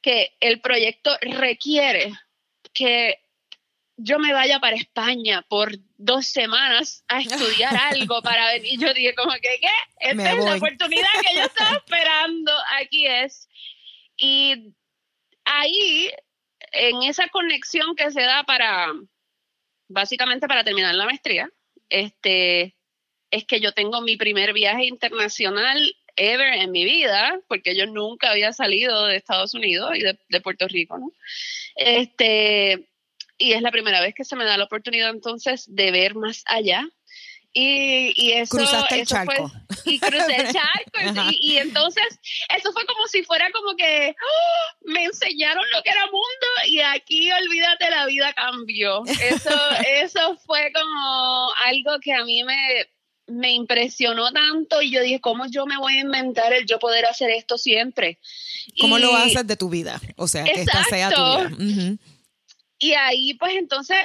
que 0.00 0.36
el 0.40 0.60
proyecto 0.60 1.16
requiere 1.20 2.12
que 2.72 3.18
yo 3.96 4.18
me 4.18 4.32
vaya 4.32 4.58
para 4.58 4.76
España 4.76 5.42
por 5.48 5.72
dos 5.96 6.26
semanas 6.26 7.04
a 7.08 7.20
estudiar 7.20 7.74
algo 7.92 8.20
para 8.22 8.52
venir. 8.52 8.80
Yo 8.80 8.92
dije 8.92 9.14
como 9.14 9.32
que, 9.32 9.60
¿qué? 9.60 9.68
Esta 10.00 10.32
es 10.32 10.44
la 10.44 10.56
oportunidad 10.56 11.08
que 11.26 11.36
yo 11.36 11.42
estaba 11.46 11.76
esperando. 11.76 12.52
Aquí 12.80 13.06
es. 13.06 13.48
Y 14.16 14.74
ahí, 15.44 16.10
en 16.72 17.02
esa 17.04 17.28
conexión 17.28 17.94
que 17.96 18.10
se 18.10 18.22
da 18.22 18.44
para, 18.44 18.92
básicamente 19.88 20.48
para 20.48 20.64
terminar 20.64 20.94
la 20.94 21.06
maestría, 21.06 21.50
este, 21.88 22.76
es 23.30 23.44
que 23.44 23.60
yo 23.60 23.72
tengo 23.72 24.00
mi 24.00 24.16
primer 24.16 24.52
viaje 24.52 24.84
internacional 24.86 25.94
ever 26.16 26.54
en 26.54 26.70
mi 26.70 26.84
vida, 26.84 27.40
porque 27.48 27.76
yo 27.76 27.86
nunca 27.86 28.30
había 28.30 28.52
salido 28.52 29.06
de 29.06 29.16
Estados 29.16 29.54
Unidos 29.54 29.90
y 29.96 30.02
de, 30.02 30.40
Puerto 30.40 30.68
Rico, 30.68 30.98
¿no? 30.98 31.12
Este, 31.76 32.88
y 33.38 33.52
es 33.52 33.62
la 33.62 33.72
primera 33.72 34.00
vez 34.00 34.14
que 34.14 34.24
se 34.24 34.36
me 34.36 34.44
da 34.44 34.56
la 34.56 34.64
oportunidad 34.64 35.10
entonces 35.10 35.64
de 35.68 35.90
ver 35.90 36.14
más 36.14 36.44
allá. 36.46 36.88
Y, 37.56 38.12
y 38.16 38.32
eso, 38.32 38.56
Cruzaste 38.56 38.96
el 38.96 39.00
eso 39.02 39.14
charco. 39.14 39.48
Fue, 39.48 39.92
y 39.92 40.00
crucé 40.00 40.36
el 40.36 40.52
charco. 40.52 41.30
y, 41.30 41.52
y, 41.52 41.58
entonces 41.58 42.04
eso 42.56 42.72
fue 42.72 42.84
como 42.84 43.06
si 43.06 43.22
fuera 43.22 43.48
como 43.52 43.76
que 43.76 44.10
¡oh! 44.10 44.90
me 44.90 45.04
enseñaron 45.04 45.64
lo 45.72 45.82
que 45.84 45.90
era 45.90 46.04
mundo 46.06 46.46
y 46.66 46.80
aquí 46.80 47.30
olvídate 47.30 47.90
la 47.90 48.06
vida 48.06 48.32
cambió. 48.32 49.04
Eso, 49.06 49.50
eso 49.88 50.36
fue 50.44 50.72
como 50.72 51.48
algo 51.64 52.00
que 52.00 52.12
a 52.12 52.24
mí 52.24 52.42
me, 52.42 52.88
me 53.28 53.52
impresionó 53.52 54.32
tanto 54.32 54.82
y 54.82 54.90
yo 54.90 55.00
dije, 55.02 55.20
¿cómo 55.20 55.46
yo 55.46 55.64
me 55.64 55.78
voy 55.78 55.98
a 55.98 56.00
inventar 56.00 56.52
el 56.52 56.66
yo 56.66 56.80
poder 56.80 57.06
hacer 57.06 57.30
esto 57.30 57.56
siempre? 57.56 58.18
¿Cómo 58.80 58.98
y, 58.98 59.02
lo 59.02 59.14
haces 59.14 59.46
de 59.46 59.56
tu 59.56 59.68
vida? 59.68 60.00
O 60.16 60.26
sea, 60.26 60.42
que 60.42 60.62
esta 60.62 60.82
sea 60.84 61.10
tu 61.10 61.22
vida. 61.22 61.50
Uh 61.52 61.60
-huh. 61.60 61.98
Y 62.78 62.94
ahí 62.94 63.34
pues 63.34 63.54
entonces 63.54 63.96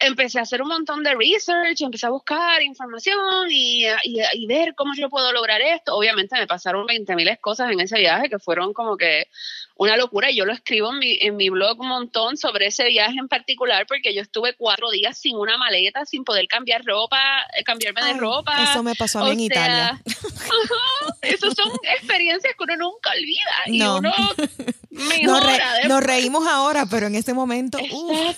empecé 0.00 0.38
a 0.38 0.42
hacer 0.42 0.62
un 0.62 0.68
montón 0.68 1.02
de 1.04 1.14
research, 1.14 1.80
empecé 1.82 2.06
a 2.06 2.10
buscar 2.10 2.62
información 2.62 3.48
y, 3.50 3.84
y, 4.04 4.20
y 4.34 4.46
ver 4.46 4.74
cómo 4.74 4.92
yo 4.96 5.08
puedo 5.10 5.30
lograr 5.32 5.60
esto. 5.60 5.94
Obviamente 5.94 6.36
me 6.36 6.46
pasaron 6.46 6.86
20 6.86 7.14
mil 7.16 7.30
cosas 7.40 7.70
en 7.70 7.80
ese 7.80 7.98
viaje 7.98 8.28
que 8.30 8.38
fueron 8.38 8.72
como 8.72 8.96
que 8.96 9.28
una 9.76 9.96
locura 9.96 10.30
y 10.30 10.36
yo 10.36 10.44
lo 10.44 10.52
escribo 10.52 10.90
en 10.92 10.98
mi, 10.98 11.16
en 11.20 11.36
mi 11.36 11.48
blog 11.48 11.80
un 11.80 11.88
montón 11.88 12.36
sobre 12.36 12.66
ese 12.66 12.84
viaje 12.88 13.18
en 13.18 13.28
particular 13.28 13.86
porque 13.86 14.14
yo 14.14 14.20
estuve 14.20 14.54
cuatro 14.54 14.90
días 14.90 15.16
sin 15.18 15.36
una 15.36 15.56
maleta, 15.58 16.04
sin 16.04 16.24
poder 16.24 16.46
cambiar 16.48 16.84
ropa, 16.84 17.18
eh, 17.56 17.64
cambiarme 17.64 18.00
Ay, 18.02 18.14
de 18.14 18.20
ropa. 18.20 18.62
Eso 18.64 18.82
me 18.82 18.94
pasó 18.94 19.20
a 19.20 19.24
mí 19.24 19.28
o 19.28 19.32
en 19.32 19.38
sea, 19.38 19.46
Italia. 19.46 20.02
Esas 21.22 21.54
son 21.54 21.70
experiencias 21.98 22.54
que 22.56 22.64
uno 22.64 22.76
nunca 22.76 23.10
olvida 23.10 23.50
y 23.66 23.78
No. 23.78 23.96
uno 23.98 24.12
Nos, 24.90 25.08
mejora. 25.08 25.76
re- 25.82 25.88
nos 25.88 26.02
reímos 26.02 26.46
ahora, 26.48 26.84
pero 26.86 27.06
en 27.06 27.14
ese 27.14 27.32
momento, 27.32 27.78
uf, 27.92 28.36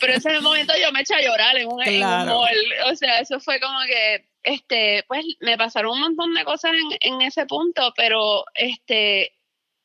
Pero 0.00 0.12
ese 0.14 0.40
momento 0.40 0.72
yo 0.80 0.90
me 0.92 1.00
eché 1.00 1.14
a 1.14 1.20
llorar 1.22 1.56
en 1.56 1.68
un, 1.68 1.82
en 1.82 1.94
un 1.94 1.98
Claro. 2.00 2.38
mall. 2.40 2.56
O 2.92 2.96
sea, 2.96 3.18
eso 3.18 3.40
fue 3.40 3.60
como 3.60 3.78
que, 3.86 4.28
este, 4.42 5.04
pues 5.08 5.24
me 5.40 5.56
pasaron 5.58 5.92
un 5.92 6.00
montón 6.00 6.32
de 6.34 6.44
cosas 6.44 6.72
en, 6.72 7.12
en 7.14 7.22
ese 7.22 7.46
punto, 7.46 7.92
pero 7.96 8.44
este, 8.54 9.32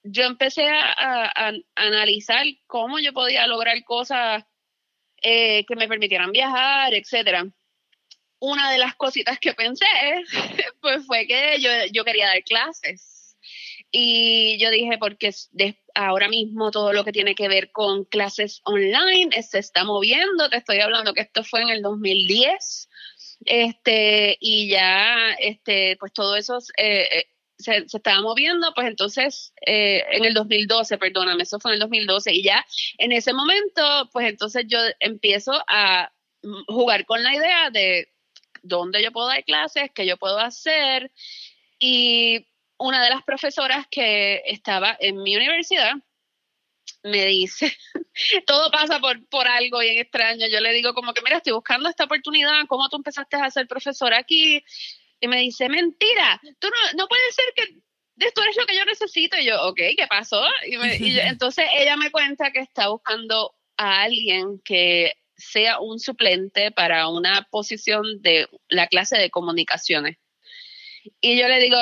yo 0.04 0.24
empecé 0.24 0.68
a, 0.68 0.82
a- 1.26 1.32
a 1.50 1.54
analizar 1.76 2.46
cómo 2.68 3.00
yo 3.00 3.12
podía 3.14 3.48
lograr 3.48 3.84
cosas 3.84 4.44
eh, 5.22 5.66
que 5.66 5.76
me 5.76 5.88
permitieran 5.88 6.32
viajar, 6.32 6.94
etcétera. 6.94 7.46
Una 8.40 8.70
de 8.72 8.78
las 8.78 8.96
cositas 8.96 9.40
que 9.40 9.54
pensé, 9.54 9.86
pues 10.82 11.06
fue 11.06 11.26
que 11.26 11.58
yo, 11.60 11.70
yo 11.92 12.04
quería 12.04 12.28
dar 12.28 12.44
clases. 12.44 13.38
Y 13.98 14.58
yo 14.58 14.72
dije, 14.72 14.98
porque 15.00 15.32
ahora 15.94 16.28
mismo 16.28 16.70
todo 16.70 16.92
lo 16.92 17.06
que 17.06 17.14
tiene 17.14 17.34
que 17.34 17.48
ver 17.48 17.72
con 17.72 18.04
clases 18.04 18.60
online 18.66 19.30
eh, 19.32 19.42
se 19.42 19.60
está 19.60 19.86
moviendo. 19.86 20.50
Te 20.50 20.58
estoy 20.58 20.82
hablando 20.82 21.14
que 21.14 21.22
esto 21.22 21.46
fue 21.46 21.62
en 21.62 21.70
el 21.70 21.82
2010. 21.82 22.90
Este, 23.46 24.38
y 24.42 24.68
ya, 24.68 25.32
este, 25.40 25.96
pues 25.98 26.12
todo 26.12 26.36
eso 26.36 26.58
eh, 26.76 27.08
eh, 27.10 27.26
se, 27.58 27.88
se 27.88 27.98
estaba 27.98 28.22
moviendo, 28.22 28.74
pues 28.74 28.88
entonces, 28.88 29.54
eh, 29.66 30.04
en 30.12 30.26
el 30.26 30.34
2012, 30.34 30.98
perdóname, 30.98 31.44
eso 31.44 31.62
fue 31.62 31.72
en 31.72 31.76
el 31.76 31.80
2012, 31.80 32.34
y 32.34 32.44
ya 32.44 32.66
en 32.98 33.14
ese 33.14 33.32
momento, 33.32 34.10
pues 34.12 34.28
entonces 34.28 34.66
yo 34.68 34.80
empiezo 35.00 35.54
a 35.70 36.12
jugar 36.68 37.06
con 37.06 37.24
la 37.24 37.34
idea 37.34 37.70
de 37.72 38.10
dónde 38.62 39.02
yo 39.02 39.14
puedo 39.14 39.28
dar 39.28 39.46
clases, 39.46 39.90
qué 39.96 40.06
yo 40.06 40.18
puedo 40.18 40.38
hacer, 40.38 41.12
y 41.80 42.46
una 42.78 43.04
de 43.04 43.10
las 43.10 43.24
profesoras 43.24 43.86
que 43.90 44.42
estaba 44.46 44.96
en 45.00 45.22
mi 45.24 45.36
universidad 45.36 45.94
me 47.04 47.26
dice, 47.26 47.76
todo 48.48 48.72
pasa 48.72 49.00
por, 49.00 49.26
por 49.28 49.48
algo 49.48 49.80
bien 49.80 49.98
extraño. 50.00 50.48
Yo 50.48 50.60
le 50.60 50.74
digo 50.74 50.94
como 50.94 51.14
que, 51.14 51.22
mira, 51.22 51.38
estoy 51.38 51.54
buscando 51.54 51.90
esta 51.90 52.06
oportunidad, 52.06 52.66
¿cómo 52.68 52.90
tú 52.90 52.98
empezaste 52.98 53.38
a 53.38 53.50
ser 53.52 53.68
profesora 53.68 54.18
aquí? 54.18 54.64
Y 55.20 55.28
me 55.28 55.38
dice, 55.38 55.70
mentira, 55.70 56.42
tú 56.60 56.68
no, 56.68 56.98
no 56.98 57.08
puede 57.08 57.32
ser 57.32 57.46
que 57.56 57.80
esto 58.26 58.42
es 58.50 58.58
lo 58.58 58.66
que 58.66 58.76
yo 58.76 58.86
necesito. 58.86 59.38
Y 59.38 59.46
yo, 59.46 59.62
ok, 59.68 59.78
¿qué 59.98 60.08
pasó? 60.10 60.44
Y, 60.68 60.78
me- 60.78 60.96
y 60.98 61.14
yo- 61.16 61.22
entonces 61.26 61.66
ella 61.78 61.96
me 61.98 62.12
cuenta 62.12 62.52
que 62.52 62.60
está 62.60 62.88
buscando 62.90 63.56
a 63.78 64.02
alguien 64.04 64.60
que 64.64 65.14
sea 65.38 65.80
un 65.80 66.00
suplente 66.00 66.72
para 66.72 67.10
una 67.10 67.44
posición 67.52 68.22
de 68.22 68.48
la 68.70 68.88
clase 68.88 69.18
de 69.18 69.30
comunicaciones. 69.30 70.18
Y 71.22 71.40
yo 71.40 71.48
le 71.48 71.60
digo, 71.60 71.78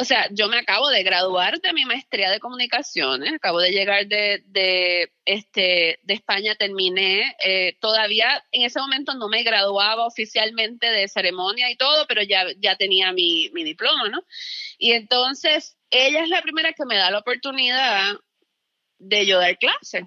o 0.00 0.04
sea, 0.04 0.28
yo 0.32 0.48
me 0.48 0.58
acabo 0.58 0.88
de 0.90 1.02
graduar 1.02 1.60
de 1.60 1.72
mi 1.72 1.84
maestría 1.84 2.30
de 2.30 2.40
comunicaciones, 2.40 3.32
acabo 3.32 3.60
de 3.60 3.70
llegar 3.70 4.06
de, 4.06 4.42
de, 4.46 5.12
este, 5.24 5.98
de 6.02 6.14
España, 6.14 6.54
terminé, 6.54 7.36
eh, 7.44 7.76
todavía 7.80 8.44
en 8.52 8.62
ese 8.62 8.80
momento 8.80 9.14
no 9.14 9.28
me 9.28 9.42
graduaba 9.42 10.06
oficialmente 10.06 10.86
de 10.86 11.08
ceremonia 11.08 11.70
y 11.70 11.76
todo, 11.76 12.06
pero 12.06 12.22
ya, 12.22 12.46
ya 12.58 12.76
tenía 12.76 13.12
mi, 13.12 13.50
mi 13.52 13.64
diploma, 13.64 14.08
¿no? 14.08 14.22
Y 14.78 14.92
entonces 14.92 15.76
ella 15.90 16.22
es 16.22 16.28
la 16.28 16.42
primera 16.42 16.72
que 16.72 16.84
me 16.84 16.96
da 16.96 17.10
la 17.10 17.18
oportunidad 17.18 18.14
de 18.98 19.26
yo 19.26 19.38
dar 19.38 19.58
clase. 19.58 20.04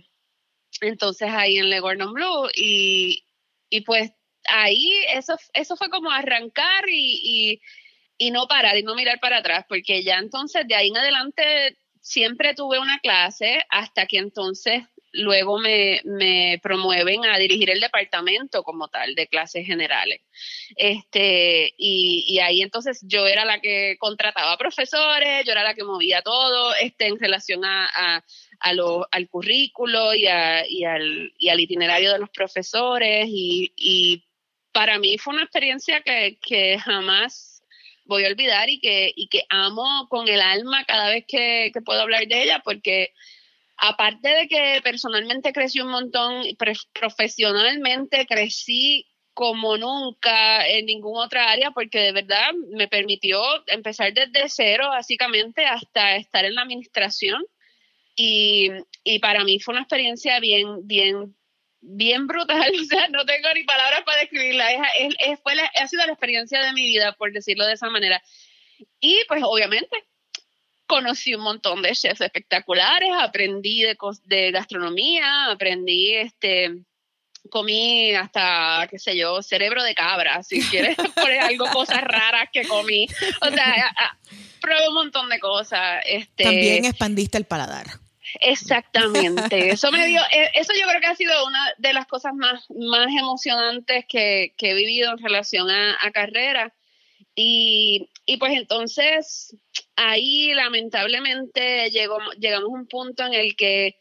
Entonces 0.80 1.30
ahí 1.32 1.58
en 1.58 1.70
Le 1.70 1.80
Gordon 1.80 2.14
Blue 2.14 2.50
y, 2.56 3.26
y 3.70 3.82
pues 3.82 4.12
ahí 4.50 4.92
eso, 5.14 5.36
eso 5.54 5.76
fue 5.76 5.90
como 5.90 6.12
arrancar 6.12 6.86
y, 6.88 7.22
y 7.24 7.62
y 8.22 8.30
no 8.30 8.46
parar 8.46 8.78
y 8.78 8.84
no 8.84 8.94
mirar 8.94 9.20
para 9.20 9.38
atrás, 9.38 9.66
porque 9.68 10.04
ya 10.04 10.20
entonces 10.20 10.68
de 10.68 10.76
ahí 10.76 10.90
en 10.90 10.98
adelante 10.98 11.76
siempre 12.02 12.54
tuve 12.54 12.78
una 12.78 13.00
clase 13.00 13.66
hasta 13.68 14.06
que 14.06 14.20
entonces 14.20 14.84
luego 15.12 15.58
me, 15.58 16.60
promueven 16.62 17.26
a 17.26 17.40
dirigir 17.40 17.72
el 17.72 17.80
departamento 17.80 18.62
como 18.62 18.90
tal 18.90 19.16
de 19.16 19.26
clases 19.26 19.66
generales. 19.66 20.22
Este, 20.76 21.74
y, 21.80 22.24
y 22.28 22.38
ahí 22.38 22.62
entonces 22.62 23.00
yo 23.02 23.26
era 23.26 23.44
la 23.44 23.60
que 23.60 23.98
contrataba 23.98 24.56
profesores, 24.56 25.44
yo 25.44 25.54
era 25.54 25.64
la 25.64 25.74
que 25.74 25.84
movía 25.84 26.22
todo 26.22 26.76
este, 26.76 27.08
en 27.08 27.18
relación 27.20 27.66
a, 27.66 27.88
a, 27.88 28.18
a 28.18 28.72
al 29.12 29.30
currículo 29.30 30.14
y, 30.14 30.28
a, 30.28 30.64
y, 30.70 30.84
al, 30.84 31.34
y 31.40 31.50
al 31.50 31.60
itinerario 31.60 32.14
de 32.14 32.20
los 32.20 32.30
profesores 32.30 33.26
y, 33.32 33.74
y 33.76 34.24
para 34.72 35.00
mí 35.00 35.18
fue 35.18 35.34
una 35.34 35.44
experiencia 35.44 36.02
que, 36.02 36.38
que 36.40 36.78
jamás 36.78 37.51
voy 38.12 38.26
a 38.26 38.28
olvidar 38.28 38.70
y 38.70 38.80
que, 38.80 39.12
y 39.16 39.28
que 39.28 39.46
amo 39.50 40.08
con 40.10 40.28
el 40.28 40.42
alma 40.42 40.84
cada 40.86 41.10
vez 41.10 41.24
que, 41.28 41.72
que 41.74 41.82
puedo 41.82 42.02
hablar 42.02 42.28
de 42.28 42.44
ella, 42.44 42.62
porque 42.64 43.14
aparte 43.78 44.30
de 44.30 44.48
que 44.48 44.82
personalmente 44.84 45.54
crecí 45.54 45.80
un 45.80 45.92
montón, 45.92 46.44
profesionalmente 46.94 48.28
crecí 48.28 49.08
como 49.34 49.78
nunca 49.78 50.68
en 50.68 50.86
ninguna 50.86 51.26
otra 51.26 51.50
área, 51.50 51.72
porque 51.72 52.00
de 52.00 52.12
verdad 52.12 52.52
me 52.76 52.90
permitió 52.90 53.42
empezar 53.68 54.14
desde 54.14 54.50
cero, 54.50 54.90
básicamente, 54.90 55.66
hasta 55.66 56.18
estar 56.18 56.44
en 56.44 56.56
la 56.56 56.64
administración. 56.64 57.42
Y, 58.14 58.70
y 59.06 59.20
para 59.20 59.46
mí 59.46 59.60
fue 59.60 59.74
una 59.74 59.84
experiencia 59.84 60.40
bien, 60.42 60.86
bien, 60.86 61.36
bien 61.82 62.28
brutal. 62.28 62.72
O 62.82 62.86
sea, 62.86 63.08
no 63.10 63.26
tengo 63.26 63.48
ni 63.54 63.64
palabras 63.64 64.02
para 64.06 64.22
describirla. 64.22 64.72
Es, 64.72 64.80
es- 65.00 65.16
es- 65.20 65.40
fue 65.42 65.56
la- 65.56 65.72
ha 65.82 65.88
sido 65.88 66.06
la 66.06 66.12
experiencia 66.14 66.62
de 66.64 66.74
mi 66.74 66.84
vida, 66.84 67.14
por 67.14 67.32
decirlo 67.34 67.66
de 67.66 67.74
esa 67.74 67.90
manera. 67.90 68.22
Y 69.00 69.20
pues 69.28 69.42
obviamente 69.44 69.96
conocí 70.88 71.34
un 71.36 71.42
montón 71.44 71.82
de 71.82 71.94
chefs 71.96 72.20
espectaculares, 72.22 73.10
aprendí 73.20 73.84
de, 73.84 74.52
gastronomía, 74.52 75.46
aprendí 75.52 76.14
este 76.16 76.72
comí 77.50 78.14
hasta, 78.14 78.88
qué 78.92 79.00
sé 79.00 79.18
yo, 79.18 79.42
cerebro 79.42 79.84
de 79.84 79.96
cabra, 79.96 80.44
si 80.44 80.62
quieres 80.70 80.96
poner 81.16 81.40
algo, 81.40 81.66
cosas 81.72 82.02
raras 82.04 82.50
que 82.54 82.68
comí. 82.68 83.08
O 83.42 83.50
sea, 83.50 83.92
probé 84.60 84.88
un 84.90 84.94
montón 84.94 85.30
de 85.30 85.40
cosas. 85.40 86.04
Este, 86.06 86.44
también 86.44 86.86
expandiste 86.86 87.38
el 87.38 87.46
paladar. 87.46 87.88
Exactamente, 88.40 89.70
eso 89.72 89.92
me 89.92 90.06
dio, 90.08 90.22
eh, 90.32 90.50
eso 90.56 90.74
yo 90.80 90.88
creo 90.88 91.02
que 91.02 91.08
ha 91.08 91.16
sido 91.16 91.34
una 91.46 91.60
de 91.78 91.94
las 91.94 92.08
cosas 92.08 92.34
más, 92.34 92.66
más 92.70 93.08
emocionantes 93.18 94.06
que, 94.08 94.54
que 94.58 94.72
he 94.72 94.74
vivido 94.74 95.12
en 95.12 95.18
relación 95.18 95.70
a, 95.70 95.98
a 96.00 96.12
carrera. 96.12 96.74
Y, 97.36 98.10
y 98.26 98.38
pues 98.38 98.54
entonces 98.54 99.56
ahí 99.96 100.54
lamentablemente 100.54 101.90
llegó, 101.90 102.18
llegamos 102.38 102.70
a 102.70 102.74
un 102.80 102.88
punto 102.88 103.26
en 103.26 103.34
el 103.34 103.56
que 103.56 103.96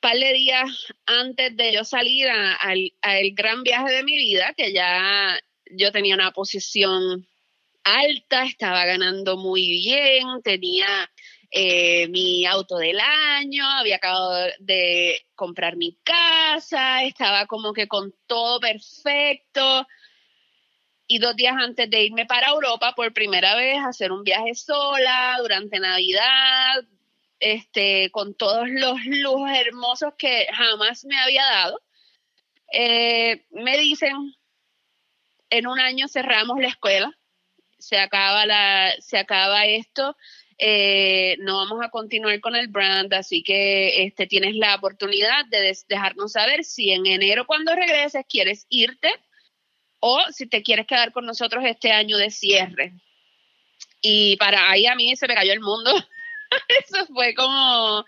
par 0.00 0.16
de 0.16 0.32
días 0.32 0.68
antes 1.06 1.56
de 1.56 1.72
yo 1.72 1.84
salir 1.84 2.28
a- 2.28 2.54
al 2.54 2.92
al 3.02 3.30
gran 3.32 3.62
viaje 3.62 3.92
de 3.92 4.02
mi 4.02 4.16
vida, 4.16 4.54
que 4.56 4.72
ya 4.72 5.38
yo 5.70 5.92
tenía 5.92 6.14
una 6.14 6.32
posición 6.32 7.26
alta, 7.84 8.44
estaba 8.44 8.84
ganando 8.84 9.36
muy 9.36 9.66
bien, 9.68 10.26
tenía 10.42 11.10
eh, 11.50 12.08
mi 12.08 12.46
auto 12.46 12.76
del 12.76 13.00
año, 13.00 13.66
había 13.66 13.96
acabado 13.96 14.46
de 14.60 15.26
comprar 15.34 15.76
mi 15.76 15.98
casa, 16.04 17.02
estaba 17.02 17.46
como 17.46 17.72
que 17.72 17.88
con 17.88 18.14
todo 18.26 18.60
perfecto. 18.60 19.86
Y 21.08 21.18
dos 21.18 21.34
días 21.34 21.56
antes 21.58 21.90
de 21.90 22.04
irme 22.04 22.24
para 22.24 22.50
Europa 22.50 22.94
por 22.94 23.12
primera 23.12 23.56
vez, 23.56 23.78
hacer 23.84 24.12
un 24.12 24.22
viaje 24.22 24.54
sola 24.54 25.38
durante 25.40 25.80
Navidad, 25.80 26.84
este, 27.40 28.10
con 28.12 28.34
todos 28.34 28.68
los 28.68 29.04
lujos 29.06 29.50
hermosos 29.50 30.14
que 30.16 30.46
jamás 30.52 31.04
me 31.04 31.18
había 31.18 31.44
dado. 31.44 31.80
Eh, 32.72 33.44
me 33.50 33.76
dicen, 33.76 34.36
en 35.50 35.66
un 35.66 35.80
año 35.80 36.06
cerramos 36.06 36.60
la 36.60 36.68
escuela, 36.68 37.12
se 37.78 37.98
acaba, 37.98 38.46
la, 38.46 38.94
se 39.00 39.18
acaba 39.18 39.64
esto, 39.66 40.16
eh, 40.62 41.36
no 41.40 41.56
vamos 41.56 41.82
a 41.82 41.88
continuar 41.88 42.38
con 42.40 42.54
el 42.54 42.68
brand, 42.68 43.12
así 43.14 43.42
que 43.42 44.04
este, 44.04 44.26
tienes 44.26 44.54
la 44.54 44.74
oportunidad 44.74 45.46
de 45.46 45.74
dejarnos 45.88 46.32
saber 46.32 46.64
si 46.64 46.90
en 46.90 47.06
enero 47.06 47.46
cuando 47.46 47.74
regreses 47.74 48.26
quieres 48.28 48.66
irte 48.68 49.10
o 50.00 50.20
si 50.30 50.46
te 50.46 50.62
quieres 50.62 50.86
quedar 50.86 51.12
con 51.12 51.24
nosotros 51.24 51.64
este 51.64 51.92
año 51.92 52.18
de 52.18 52.30
cierre. 52.30 52.92
Y 54.02 54.36
para 54.36 54.70
ahí 54.70 54.86
a 54.86 54.94
mí 54.94 55.16
se 55.16 55.26
me 55.26 55.34
cayó 55.34 55.54
el 55.54 55.60
mundo. 55.60 55.90
Eso 56.84 57.06
fue 57.06 57.34
como 57.34 58.04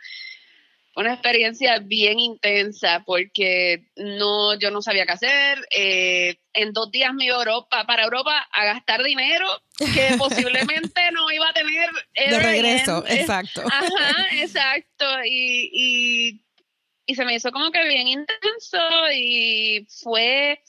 una 0.94 1.14
experiencia 1.14 1.78
bien 1.78 2.18
intensa 2.18 3.02
porque 3.06 3.86
no, 3.96 4.58
yo 4.58 4.70
no 4.70 4.82
sabía 4.82 5.06
qué 5.06 5.12
hacer. 5.12 5.58
Eh, 5.74 6.36
en 6.52 6.72
dos 6.72 6.90
días 6.90 7.14
me 7.14 7.26
iba 7.26 7.36
a 7.36 7.38
Europa, 7.38 7.86
para 7.86 8.04
Europa 8.04 8.46
a 8.52 8.64
gastar 8.64 9.02
dinero 9.02 9.46
que 9.78 10.14
posiblemente 10.18 11.00
no 11.12 11.30
iba 11.30 11.48
a 11.48 11.52
tener. 11.52 11.88
De 12.14 12.38
regreso, 12.38 13.04
exacto. 13.08 13.62
Ajá, 13.64 14.26
exacto. 14.32 15.06
Y, 15.24 15.70
y, 15.72 16.44
y 17.06 17.14
se 17.14 17.24
me 17.24 17.34
hizo 17.34 17.52
como 17.52 17.70
que 17.70 17.84
bien 17.88 18.08
intenso 18.08 18.78
y 19.14 19.86
fue 20.02 20.62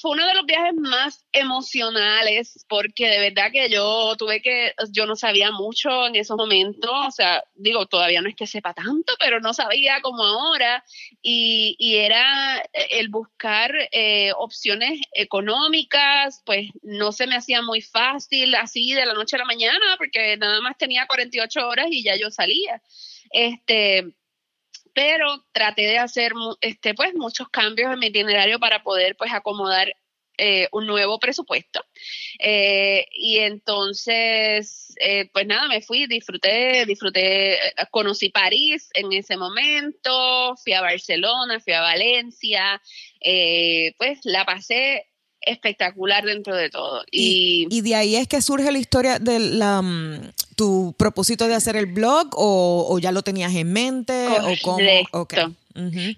fue 0.00 0.12
uno 0.12 0.26
de 0.26 0.34
los 0.34 0.46
viajes 0.46 0.74
más 0.74 1.24
emocionales 1.32 2.64
porque 2.68 3.08
de 3.08 3.18
verdad 3.18 3.50
que 3.50 3.68
yo 3.70 4.14
tuve 4.16 4.42
que, 4.42 4.72
yo 4.90 5.06
no 5.06 5.16
sabía 5.16 5.50
mucho 5.52 6.06
en 6.06 6.16
esos 6.16 6.36
momentos, 6.36 6.90
o 6.92 7.10
sea, 7.10 7.42
digo, 7.54 7.86
todavía 7.86 8.20
no 8.20 8.28
es 8.28 8.36
que 8.36 8.46
sepa 8.46 8.74
tanto, 8.74 9.14
pero 9.18 9.40
no 9.40 9.54
sabía 9.54 10.00
como 10.02 10.22
ahora 10.22 10.84
y, 11.22 11.76
y 11.78 11.96
era 11.96 12.62
el 12.90 13.08
buscar 13.08 13.72
eh, 13.92 14.32
opciones 14.36 15.00
económicas, 15.12 16.42
pues 16.44 16.70
no 16.82 17.12
se 17.12 17.26
me 17.26 17.36
hacía 17.36 17.62
muy 17.62 17.80
fácil 17.80 18.54
así 18.54 18.92
de 18.92 19.06
la 19.06 19.14
noche 19.14 19.36
a 19.36 19.40
la 19.40 19.44
mañana 19.44 19.96
porque 19.98 20.36
nada 20.36 20.60
más 20.60 20.76
tenía 20.76 21.06
48 21.06 21.66
horas 21.66 21.86
y 21.90 22.02
ya 22.02 22.16
yo 22.16 22.30
salía. 22.30 22.82
Este, 23.30 24.14
pero 24.94 25.44
traté 25.52 25.82
de 25.82 25.98
hacer 25.98 26.32
este, 26.60 26.94
pues, 26.94 27.14
muchos 27.14 27.48
cambios 27.48 27.92
en 27.92 27.98
mi 27.98 28.06
itinerario 28.06 28.58
para 28.58 28.82
poder 28.82 29.16
pues, 29.16 29.32
acomodar 29.32 29.92
eh, 30.36 30.68
un 30.72 30.86
nuevo 30.86 31.20
presupuesto. 31.20 31.84
Eh, 32.40 33.06
y 33.12 33.38
entonces, 33.38 34.92
eh, 34.98 35.30
pues 35.32 35.46
nada, 35.46 35.68
me 35.68 35.80
fui, 35.80 36.06
disfruté, 36.06 36.84
disfruté, 36.86 37.58
conocí 37.92 38.30
París 38.30 38.88
en 38.94 39.12
ese 39.12 39.36
momento, 39.36 40.56
fui 40.56 40.72
a 40.72 40.80
Barcelona, 40.80 41.60
fui 41.60 41.72
a 41.72 41.82
Valencia, 41.82 42.82
pues 43.96 44.20
la 44.24 44.44
pasé 44.44 45.06
espectacular 45.46 46.24
dentro 46.24 46.56
de 46.56 46.70
todo. 46.70 47.04
Y, 47.10 47.66
y, 47.70 47.80
de 47.80 47.94
ahí 47.94 48.16
es 48.16 48.28
que 48.28 48.42
surge 48.42 48.70
la 48.72 48.78
historia 48.78 49.18
de 49.18 49.38
la, 49.38 49.82
mm, 49.82 50.32
tu 50.56 50.94
propósito 50.98 51.48
de 51.48 51.54
hacer 51.54 51.76
el 51.76 51.86
blog 51.86 52.28
o, 52.32 52.98
ya 52.98 53.12
lo 53.12 53.22
tenías 53.22 53.54
en 53.54 53.72
mente 53.72 54.26
o 54.28 54.54
cómo? 54.62 54.78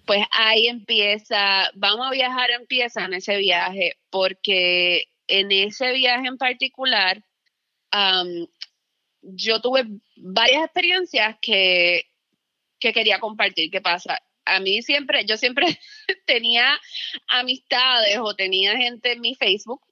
Pues 0.04 0.26
ahí 0.32 0.68
empieza, 0.68 1.70
vamos 1.74 2.06
a 2.06 2.10
viajar, 2.10 2.50
empieza 2.50 3.04
en 3.04 3.14
ese 3.14 3.38
viaje, 3.38 3.96
porque 4.10 5.08
en 5.28 5.50
ese 5.50 5.92
viaje 5.92 6.28
en 6.28 6.36
particular, 6.36 7.22
yo 9.22 9.60
tuve 9.60 9.86
varias 10.16 10.64
experiencias 10.64 11.36
que, 11.40 12.06
que 12.78 12.92
quería 12.92 13.18
compartir. 13.18 13.70
¿Qué 13.70 13.80
pasa? 13.80 14.20
A 14.46 14.60
mí 14.60 14.82
siempre, 14.82 15.24
yo 15.24 15.36
siempre 15.36 15.66
tenía 16.26 16.80
amistades 17.28 18.18
o 18.20 18.34
tenía 18.34 18.76
gente 18.76 19.12
en 19.12 19.20
mi 19.20 19.34
Facebook 19.34 19.82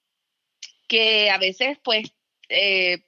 que 0.89 1.31
a 1.31 1.39
veces 1.39 1.79
pues 1.83 2.11
eh, 2.49 3.05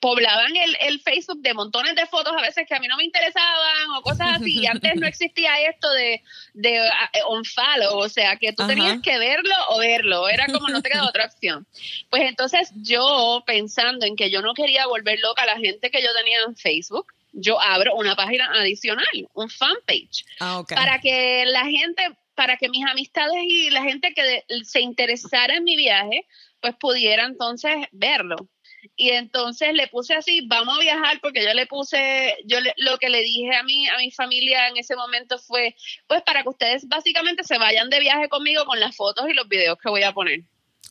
poblaban 0.00 0.54
el, 0.54 0.76
el, 0.80 1.00
Facebook 1.00 1.40
de 1.40 1.54
montones 1.54 1.96
de 1.96 2.06
fotos 2.06 2.32
a 2.36 2.42
veces 2.42 2.66
que 2.68 2.74
a 2.74 2.78
mí 2.78 2.86
no 2.86 2.96
me 2.96 3.04
interesaban 3.04 3.90
o 3.96 4.02
cosas 4.02 4.36
así. 4.36 4.60
Y 4.60 4.66
antes 4.66 4.94
no 4.96 5.06
existía 5.06 5.60
esto 5.68 5.90
de, 5.90 6.22
de 6.54 6.80
un 7.28 7.42
eh, 7.42 7.48
follow, 7.52 7.98
o 7.98 8.08
sea, 8.08 8.36
que 8.36 8.52
tú 8.52 8.66
tenías 8.66 9.00
que 9.02 9.18
verlo 9.18 9.54
o 9.70 9.78
verlo. 9.78 10.28
Era 10.28 10.46
como 10.46 10.68
no 10.68 10.82
te 10.82 10.90
queda 10.90 11.08
otra 11.08 11.26
opción. 11.26 11.66
Pues 12.10 12.22
entonces 12.22 12.70
yo 12.76 13.42
pensando 13.46 14.06
en 14.06 14.16
que 14.16 14.30
yo 14.30 14.42
no 14.42 14.54
quería 14.54 14.86
volver 14.86 15.18
loca 15.20 15.42
a 15.42 15.46
la 15.46 15.58
gente 15.58 15.90
que 15.90 16.02
yo 16.02 16.14
tenía 16.14 16.38
en 16.46 16.56
Facebook, 16.56 17.06
yo 17.36 17.60
abro 17.60 17.94
una 17.94 18.16
página 18.16 18.50
adicional, 18.54 19.06
un 19.34 19.48
fanpage, 19.48 20.24
ah, 20.40 20.64
para 20.68 20.98
que 21.00 21.44
la 21.46 21.64
gente, 21.66 22.02
para 22.34 22.56
que 22.56 22.68
mis 22.68 22.84
amistades 22.86 23.42
y 23.44 23.70
la 23.70 23.82
gente 23.82 24.12
que 24.14 24.42
se 24.64 24.80
interesara 24.80 25.56
en 25.56 25.64
mi 25.64 25.76
viaje, 25.76 26.26
pues 26.60 26.74
pudiera 26.76 27.24
entonces 27.26 27.74
verlo. 27.92 28.48
Y 28.96 29.10
entonces 29.10 29.74
le 29.74 29.88
puse 29.88 30.14
así, 30.14 30.46
vamos 30.46 30.76
a 30.76 30.80
viajar, 30.80 31.20
porque 31.20 31.44
yo 31.44 31.52
le 31.52 31.66
puse, 31.66 32.36
yo 32.46 32.58
lo 32.76 32.98
que 32.98 33.10
le 33.10 33.22
dije 33.22 33.54
a 33.54 33.62
mí, 33.62 33.86
a 33.88 33.98
mi 33.98 34.10
familia 34.10 34.68
en 34.68 34.76
ese 34.76 34.96
momento 34.96 35.38
fue, 35.38 35.76
pues 36.06 36.22
para 36.22 36.42
que 36.42 36.48
ustedes 36.48 36.88
básicamente 36.88 37.44
se 37.44 37.58
vayan 37.58 37.90
de 37.90 38.00
viaje 38.00 38.28
conmigo 38.28 38.64
con 38.64 38.80
las 38.80 38.96
fotos 38.96 39.26
y 39.28 39.34
los 39.34 39.48
videos 39.48 39.76
que 39.82 39.90
voy 39.90 40.02
a 40.02 40.12
poner. 40.12 40.40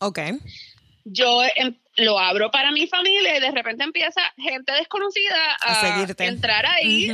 Ok. 0.01 0.19
Yo 1.05 1.41
em, 1.55 1.75
lo 1.97 2.19
abro 2.19 2.51
para 2.51 2.71
mi 2.71 2.87
familia 2.87 3.37
y 3.37 3.39
de 3.39 3.51
repente 3.51 3.83
empieza 3.83 4.21
gente 4.37 4.73
desconocida 4.73 5.55
a, 5.61 6.05
entrar 6.19 6.65
ahí 6.65 7.11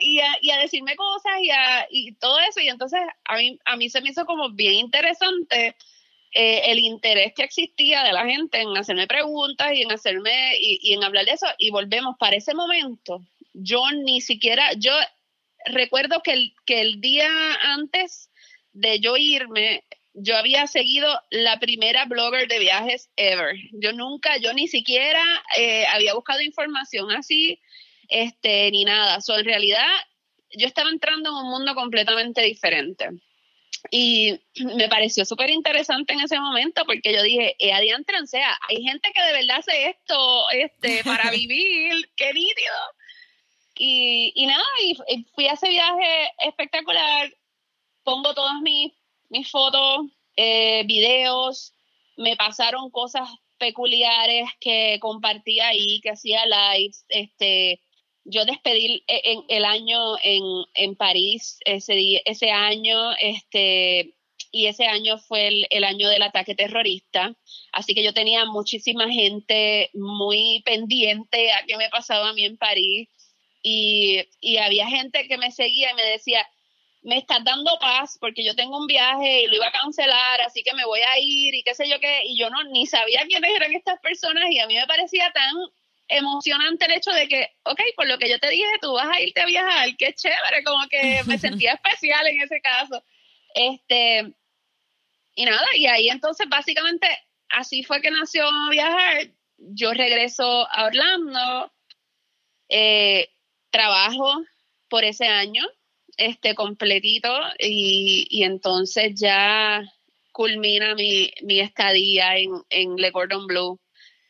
y, 0.00 0.20
a, 0.50 0.58
decirme 0.58 0.96
cosas 0.96 1.32
y, 1.40 1.50
y 1.90 2.12
todo 2.12 2.38
eso. 2.40 2.60
Y 2.60 2.68
entonces 2.68 3.00
a 3.24 3.36
mí, 3.36 3.58
a 3.64 3.76
mí 3.76 3.90
se 3.90 4.00
me 4.00 4.10
hizo 4.10 4.24
como 4.24 4.50
bien 4.50 4.74
interesante 4.74 5.76
eh, 6.32 6.70
el 6.70 6.78
interés 6.80 7.32
que 7.34 7.42
existía 7.42 8.04
de 8.04 8.12
la 8.12 8.26
gente 8.26 8.60
en 8.60 8.76
hacerme 8.76 9.06
preguntas 9.06 9.72
y 9.72 9.82
en 9.82 9.90
hacerme 9.90 10.56
y, 10.60 10.92
en 10.92 11.02
hablar 11.02 11.24
de 11.24 11.32
eso. 11.32 11.46
Y 11.58 11.70
volvemos 11.70 12.16
para 12.18 12.36
ese 12.36 12.54
momento. 12.54 13.22
Yo 13.54 13.82
ni 14.04 14.20
siquiera, 14.20 14.72
yo 14.74 14.92
recuerdo 15.64 16.22
que 16.22 16.32
el, 16.32 16.54
que 16.66 16.80
el 16.82 17.00
día 17.00 17.28
antes 17.62 18.30
de 18.72 19.00
yo 19.00 19.16
irme, 19.16 19.84
yo 20.20 20.36
había 20.36 20.66
seguido 20.66 21.08
la 21.30 21.58
primera 21.58 22.04
blogger 22.06 22.48
de 22.48 22.58
viajes 22.58 23.10
ever. 23.16 23.56
Yo 23.72 23.92
nunca, 23.92 24.36
yo 24.38 24.52
ni 24.52 24.68
siquiera 24.68 25.22
eh, 25.56 25.86
había 25.86 26.14
buscado 26.14 26.40
información 26.40 27.10
así, 27.12 27.60
este, 28.08 28.70
ni 28.70 28.84
nada. 28.84 29.20
So, 29.20 29.38
en 29.38 29.44
realidad, 29.44 29.86
yo 30.56 30.66
estaba 30.66 30.90
entrando 30.90 31.30
en 31.30 31.36
un 31.36 31.50
mundo 31.50 31.74
completamente 31.74 32.42
diferente. 32.42 33.10
Y 33.90 34.40
me 34.76 34.88
pareció 34.88 35.24
súper 35.24 35.50
interesante 35.50 36.12
en 36.12 36.20
ese 36.20 36.38
momento 36.38 36.84
porque 36.84 37.12
yo 37.12 37.22
dije, 37.22 37.54
eh, 37.58 37.72
adiante, 37.72 38.12
o 38.20 38.26
sea, 38.26 38.56
hay 38.68 38.82
gente 38.82 39.10
que 39.12 39.22
de 39.22 39.32
verdad 39.32 39.58
hace 39.58 39.90
esto 39.90 40.50
este, 40.50 41.02
para 41.04 41.30
vivir, 41.30 42.10
qué 42.16 42.32
nítido. 42.32 42.74
Y, 43.80 44.32
y 44.34 44.46
nada, 44.46 44.64
y, 44.82 45.24
fui 45.34 45.46
a 45.46 45.52
ese 45.52 45.68
viaje 45.68 46.32
espectacular, 46.38 47.32
pongo 48.02 48.34
todas 48.34 48.60
mis, 48.60 48.92
mis 49.28 49.50
fotos, 49.50 50.06
eh, 50.36 50.84
videos, 50.86 51.72
me 52.16 52.36
pasaron 52.36 52.90
cosas 52.90 53.28
peculiares 53.58 54.48
que 54.60 54.98
compartía 55.00 55.68
ahí, 55.68 56.00
que 56.00 56.10
hacía 56.10 56.44
lives, 56.46 57.04
este, 57.08 57.80
yo 58.24 58.44
despedí 58.44 59.04
en, 59.06 59.44
el 59.48 59.64
año 59.64 60.16
en, 60.22 60.42
en 60.74 60.96
París, 60.96 61.58
ese, 61.64 62.22
ese 62.24 62.50
año, 62.50 63.12
este, 63.20 64.14
y 64.52 64.66
ese 64.66 64.86
año 64.86 65.18
fue 65.18 65.48
el, 65.48 65.66
el, 65.70 65.84
año 65.84 66.08
del 66.08 66.22
ataque 66.22 66.54
terrorista, 66.54 67.34
así 67.72 67.94
que 67.94 68.04
yo 68.04 68.14
tenía 68.14 68.44
muchísima 68.44 69.10
gente 69.10 69.90
muy 69.94 70.62
pendiente 70.64 71.52
a 71.52 71.64
qué 71.66 71.76
me 71.76 71.88
pasaba 71.88 72.30
a 72.30 72.32
mí 72.32 72.44
en 72.44 72.56
París, 72.56 73.08
y, 73.62 74.20
y 74.40 74.58
había 74.58 74.86
gente 74.86 75.26
que 75.26 75.38
me 75.38 75.50
seguía 75.50 75.90
y 75.90 75.94
me 75.94 76.04
decía, 76.04 76.46
me 77.02 77.18
estás 77.18 77.44
dando 77.44 77.70
paz 77.80 78.18
porque 78.20 78.44
yo 78.44 78.54
tengo 78.54 78.78
un 78.78 78.86
viaje 78.86 79.42
y 79.42 79.46
lo 79.46 79.56
iba 79.56 79.68
a 79.68 79.72
cancelar, 79.72 80.40
así 80.42 80.62
que 80.62 80.74
me 80.74 80.84
voy 80.84 81.00
a 81.00 81.18
ir 81.18 81.54
y 81.54 81.62
qué 81.62 81.74
sé 81.74 81.88
yo 81.88 82.00
qué, 82.00 82.22
y 82.24 82.36
yo 82.38 82.50
no 82.50 82.64
ni 82.64 82.86
sabía 82.86 83.24
quiénes 83.26 83.54
eran 83.54 83.72
estas 83.74 84.00
personas 84.00 84.44
y 84.50 84.58
a 84.58 84.66
mí 84.66 84.74
me 84.74 84.86
parecía 84.86 85.30
tan 85.32 85.54
emocionante 86.08 86.86
el 86.86 86.92
hecho 86.92 87.10
de 87.12 87.28
que, 87.28 87.48
ok, 87.64 87.80
por 87.94 88.06
lo 88.08 88.18
que 88.18 88.28
yo 88.28 88.38
te 88.38 88.48
dije, 88.48 88.64
tú 88.80 88.92
vas 88.94 89.08
a 89.08 89.20
irte 89.20 89.40
a 89.40 89.46
viajar, 89.46 89.88
qué 89.96 90.14
chévere, 90.14 90.64
como 90.64 90.88
que 90.88 91.22
me 91.26 91.38
sentía 91.38 91.74
especial 91.74 92.26
en 92.26 92.42
ese 92.42 92.60
caso. 92.60 93.02
Este, 93.54 94.32
y 95.34 95.44
nada, 95.44 95.66
y 95.74 95.86
ahí 95.86 96.08
entonces 96.08 96.48
básicamente 96.48 97.06
así 97.50 97.84
fue 97.84 98.00
que 98.00 98.10
nació 98.10 98.48
viajar. 98.70 99.28
Yo 99.58 99.92
regreso 99.92 100.66
a 100.70 100.84
Orlando, 100.84 101.72
eh, 102.68 103.28
trabajo 103.70 104.44
por 104.88 105.04
ese 105.04 105.26
año, 105.26 105.64
este 106.18 106.54
completito, 106.54 107.32
y, 107.58 108.26
y 108.30 108.42
entonces 108.42 109.14
ya 109.14 109.82
culmina 110.32 110.94
mi, 110.94 111.30
mi 111.42 111.60
estadía 111.60 112.36
en, 112.36 112.50
en 112.70 112.96
Le 112.96 113.10
Gordon 113.10 113.46
Blue 113.46 113.80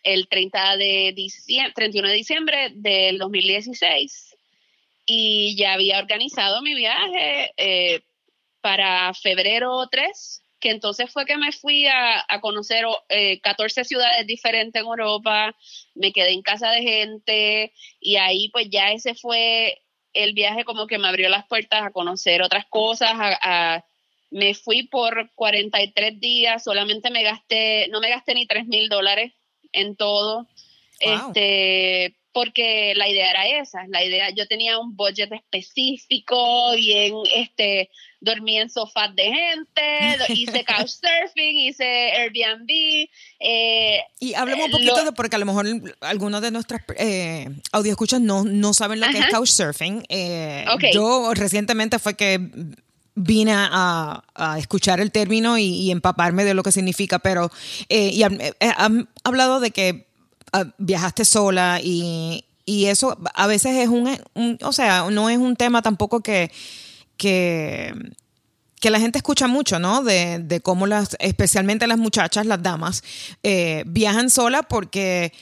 el 0.03 0.29
30 0.29 0.77
de 0.77 1.12
diciembre, 1.14 1.72
31 1.74 2.09
de 2.09 2.14
diciembre 2.14 2.70
del 2.74 3.18
2016 3.18 4.37
y 5.05 5.57
ya 5.57 5.72
había 5.72 5.98
organizado 5.98 6.62
mi 6.62 6.74
viaje 6.74 7.53
eh, 7.57 8.03
para 8.61 9.12
febrero 9.14 9.87
3, 9.90 10.42
que 10.61 10.70
entonces 10.70 11.11
fue 11.11 11.24
que 11.24 11.37
me 11.37 11.53
fui 11.53 11.87
a, 11.87 12.24
conocer 12.40 12.85
14 13.42 13.85
ciudades 13.85 14.27
diferentes 14.27 14.83
en 14.83 14.87
Europa, 14.87 15.55
me 15.94 16.12
quedé 16.12 16.33
en 16.33 16.42
casa 16.42 16.70
de 16.70 16.83
gente 16.83 17.72
y 18.01 18.16
ahí 18.16 18.51
pues 18.51 18.68
ya 18.70 18.92
ese 18.92 19.14
fue 19.14 19.81
el 20.12 20.33
viaje 20.33 20.64
como 20.64 20.87
que 20.87 20.99
me 20.99 21.09
abrió 21.09 21.29
las 21.29 21.47
puertas 21.47 21.83
a 21.83 21.90
conocer 21.90 22.42
otras 22.42 22.66
cosas, 22.66 23.11
a, 23.14 23.85
me 24.31 24.55
fui 24.55 24.83
por 24.83 25.31
43 25.35 26.21
días, 26.21 26.64
solamente 26.64 27.11
me 27.11 27.23
gasté, 27.23 27.88
no 27.88 28.01
me 28.01 28.11
gasté 28.11 28.35
ni 28.35 28.47
3 28.47 28.66
mil 28.66 28.88
dólares 28.88 29.33
en 29.73 29.97
todo, 29.97 30.47
este, 31.01 32.17
porque 32.38 32.92
la 32.94 33.09
idea 33.09 33.31
era 33.31 33.48
esa, 33.61 33.85
la 33.88 34.05
idea, 34.05 34.31
yo 34.31 34.46
tenía 34.46 34.79
un 34.79 34.94
budget 34.94 35.33
específico, 35.33 36.70
bien, 36.77 37.14
este, 37.35 37.90
dormí 38.20 38.59
en 38.59 38.70
sofás 38.70 39.12
de 39.16 39.24
gente, 39.24 40.33
hice 40.33 40.64
couchsurfing, 40.64 41.57
hice 41.57 42.12
Airbnb. 42.12 43.09
Eh, 43.40 43.98
y 44.20 44.35
hablemos 44.35 44.66
un 44.66 44.70
poquito 44.70 45.05
de, 45.05 45.11
porque 45.11 45.35
a 45.35 45.40
lo 45.40 45.46
mejor 45.46 45.66
algunos 46.01 46.40
de 46.40 46.53
nuestras 46.53 46.83
eh, 46.96 47.48
escuchas 47.87 48.20
no, 48.20 48.44
no 48.44 48.72
saben 48.72 49.01
lo 49.01 49.09
que 49.09 49.18
es 49.18 49.27
couchsurfing. 49.33 50.05
Eh, 50.09 50.64
Yo 50.92 51.35
recientemente 51.35 51.98
fue 51.98 52.14
que 52.14 52.38
vine 53.16 53.53
a, 53.53 54.22
escuchar 54.59 55.01
el 55.01 55.11
término 55.11 55.59
y, 55.59 55.90
empaparme 55.90 56.44
de 56.44 56.55
lo 56.55 56.62
que 56.62 56.70
significa, 56.70 57.18
pero 57.18 57.51
eh, 57.88 58.11
y 58.12 58.22
han, 58.22 59.09
hablado 59.24 59.59
de 59.59 59.72
que 59.72 60.08
viajaste 60.78 61.24
sola 61.24 61.80
y, 61.82 62.44
y, 62.64 62.87
eso 62.87 63.18
a 63.34 63.46
veces 63.46 63.76
es 63.76 63.88
un, 63.88 64.18
o 64.62 64.72
sea, 64.72 65.11
no 65.11 65.30
es 65.30 65.38
un 65.38 65.56
tema 65.56 65.82
tampoco 65.82 66.20
que, 66.20 66.50
que, 67.16 67.94
que 68.80 68.90
la 68.90 69.00
gente 69.00 69.18
escucha 69.18 69.46
mucho, 69.46 69.78
¿no? 69.78 70.02
De, 70.02 70.38
de 70.38 70.61
cómo 70.61 70.87
las, 70.87 71.16
especialmente 71.18 71.87
las 71.87 71.98
muchachas, 71.98 72.46
las 72.46 72.62
damas, 72.62 73.02
eh, 73.42 73.84
viajan 73.87 74.30
sola 74.30 74.62
porque 74.62 75.32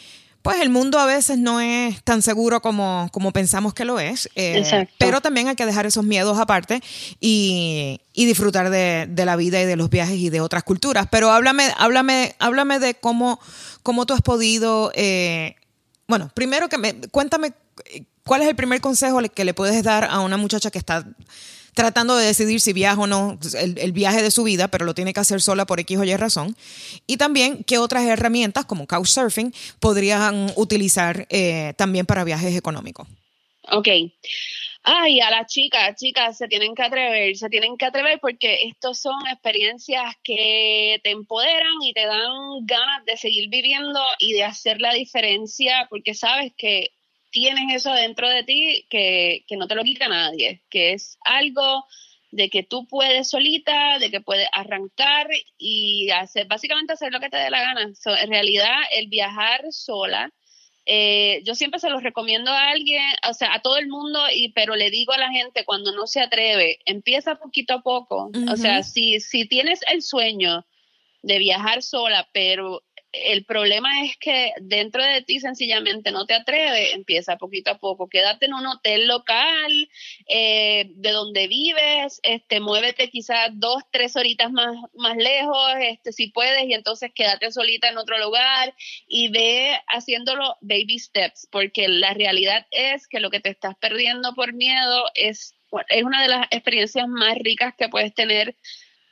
pues 0.46 0.60
el 0.60 0.70
mundo 0.70 1.00
a 1.00 1.06
veces 1.06 1.38
no 1.38 1.60
es 1.60 2.00
tan 2.04 2.22
seguro 2.22 2.62
como, 2.62 3.08
como 3.10 3.32
pensamos 3.32 3.74
que 3.74 3.84
lo 3.84 3.98
es, 3.98 4.30
eh, 4.36 4.86
pero 4.96 5.20
también 5.20 5.48
hay 5.48 5.56
que 5.56 5.66
dejar 5.66 5.86
esos 5.86 6.04
miedos 6.04 6.38
aparte 6.38 6.80
y, 7.18 8.00
disfrutar 8.14 8.70
de, 8.70 9.08
la 9.24 9.34
vida 9.34 9.60
y 9.60 9.64
de 9.64 9.74
los 9.74 9.90
viajes 9.90 10.18
y 10.18 10.30
de 10.30 10.40
otras 10.40 10.62
culturas. 10.62 11.08
Pero 11.10 11.32
háblame, 11.32 11.74
háblame, 11.76 12.36
háblame 12.38 12.78
de 12.78 12.94
cómo, 12.94 13.40
cómo 13.82 14.06
tú 14.06 14.14
has 14.14 14.22
podido, 14.22 14.92
eh, 14.94 15.56
bueno, 16.06 16.30
primero 16.32 16.68
que 16.68 16.78
me, 16.78 16.94
cuéntame 17.10 17.52
cuál 18.22 18.42
es 18.42 18.48
el 18.48 18.54
primer 18.54 18.80
consejo 18.80 19.18
que 19.34 19.44
le 19.44 19.52
puedes 19.52 19.82
dar 19.82 20.04
a 20.04 20.20
una 20.20 20.36
muchacha 20.36 20.70
que 20.70 20.78
está 20.78 21.04
tratando 21.76 22.16
de 22.16 22.26
decidir 22.26 22.60
si 22.60 22.72
viaja 22.72 23.00
o 23.00 23.06
no, 23.06 23.38
el, 23.60 23.92
viaje 23.92 24.22
de 24.22 24.30
su 24.30 24.42
vida, 24.42 24.68
pero 24.68 24.86
lo 24.86 24.94
tiene 24.94 25.12
que 25.12 25.20
hacer 25.20 25.42
sola 25.42 25.66
por 25.66 25.78
X 25.78 25.98
o 25.98 26.04
Y 26.04 26.16
razón. 26.16 26.56
Y 27.06 27.18
también 27.18 27.62
qué 27.64 27.76
otras 27.76 28.04
herramientas 28.04 28.64
como 28.64 28.86
Couchsurfing 28.86 29.54
podrían 29.78 30.50
utilizar 30.56 31.26
eh, 31.28 31.74
también 31.76 32.06
para 32.06 32.24
viajes 32.24 32.56
económicos. 32.56 33.06
Ok. 33.70 33.88
Ay, 34.88 35.20
a 35.20 35.30
las 35.30 35.52
chicas, 35.52 35.96
chicas, 35.96 36.38
se 36.38 36.48
tienen 36.48 36.74
que 36.74 36.82
atrever, 36.82 37.36
se 37.36 37.50
tienen 37.50 37.76
que 37.76 37.84
atrever 37.84 38.20
porque 38.20 38.68
estos 38.68 39.00
son 39.00 39.26
experiencias 39.26 40.14
que 40.22 40.98
te 41.02 41.10
empoderan 41.10 41.82
y 41.82 41.92
te 41.92 42.06
dan 42.06 42.32
ganas 42.62 43.04
de 43.04 43.16
seguir 43.16 43.50
viviendo 43.50 44.00
y 44.18 44.32
de 44.32 44.44
hacer 44.44 44.80
la 44.80 44.94
diferencia 44.94 45.88
porque 45.90 46.14
sabes 46.14 46.52
que 46.56 46.92
tienes 47.36 47.64
eso 47.74 47.92
dentro 47.92 48.30
de 48.30 48.44
ti 48.44 48.86
que, 48.88 49.44
no 49.58 49.68
te 49.68 49.74
lo 49.74 49.84
quita 49.84 50.08
nadie, 50.08 50.62
que 50.70 50.94
es 50.94 51.18
algo 51.22 51.84
de 52.30 52.48
que 52.48 52.62
tú 52.62 52.86
puedes 52.88 53.28
solita, 53.28 53.98
de 53.98 54.10
que 54.10 54.22
puedes 54.22 54.48
arrancar 54.52 55.28
y 55.58 56.08
hacer, 56.12 56.46
básicamente 56.46 56.94
hacer 56.94 57.12
lo 57.12 57.20
que 57.20 57.28
te 57.28 57.36
dé 57.36 57.50
la 57.50 57.60
gana. 57.60 57.82
en 57.82 58.30
realidad, 58.30 58.76
el 58.90 59.08
viajar 59.08 59.66
sola, 59.68 60.32
eh, 60.86 61.42
yo 61.44 61.54
siempre 61.54 61.78
se 61.78 61.90
lo 61.90 62.00
recomiendo 62.00 62.50
a 62.50 62.70
alguien, 62.70 63.04
o 63.28 63.34
sea, 63.34 63.52
a 63.52 63.60
todo 63.60 63.76
el 63.76 63.88
mundo, 63.88 64.18
y, 64.32 64.52
pero 64.52 64.74
le 64.74 64.90
digo 64.90 65.12
a 65.12 65.18
la 65.18 65.30
gente 65.30 65.66
cuando 65.66 65.92
no 65.92 66.06
se 66.06 66.22
atreve, 66.22 66.78
empieza 66.86 67.34
poquito 67.34 67.74
a 67.74 67.82
poco. 67.82 68.30
O 68.50 68.56
sea, 68.56 68.82
si, 68.82 69.20
si 69.20 69.46
tienes 69.46 69.80
el 69.92 70.00
sueño 70.00 70.64
de 71.20 71.38
viajar 71.38 71.82
sola, 71.82 72.30
pero 72.32 72.82
el 73.24 73.44
problema 73.44 73.88
es 74.04 74.16
que 74.16 74.52
dentro 74.60 75.02
de 75.02 75.22
ti 75.22 75.40
sencillamente 75.40 76.10
no 76.10 76.26
te 76.26 76.34
atreves, 76.34 76.94
empieza 76.94 77.36
poquito 77.36 77.70
a 77.70 77.78
poco, 77.78 78.08
quédate 78.08 78.46
en 78.46 78.54
un 78.54 78.66
hotel 78.66 79.06
local 79.06 79.88
eh, 80.28 80.90
de 80.94 81.10
donde 81.10 81.48
vives, 81.48 82.20
este, 82.22 82.60
muévete 82.60 83.08
quizás 83.10 83.50
dos, 83.54 83.82
tres 83.90 84.16
horitas 84.16 84.50
más, 84.52 84.76
más 84.94 85.16
lejos, 85.16 85.72
este, 85.80 86.12
si 86.12 86.28
puedes, 86.28 86.64
y 86.64 86.74
entonces 86.74 87.10
quédate 87.14 87.50
solita 87.50 87.88
en 87.88 87.98
otro 87.98 88.18
lugar 88.18 88.74
y 89.08 89.28
ve 89.28 89.78
haciéndolo 89.88 90.56
baby 90.60 90.98
steps, 90.98 91.48
porque 91.50 91.88
la 91.88 92.14
realidad 92.14 92.66
es 92.70 93.06
que 93.08 93.20
lo 93.20 93.30
que 93.30 93.40
te 93.40 93.50
estás 93.50 93.74
perdiendo 93.76 94.34
por 94.34 94.52
miedo 94.52 95.04
es, 95.14 95.54
es 95.88 96.02
una 96.02 96.22
de 96.22 96.28
las 96.28 96.46
experiencias 96.50 97.06
más 97.08 97.36
ricas 97.38 97.74
que 97.76 97.88
puedes 97.88 98.14
tener 98.14 98.56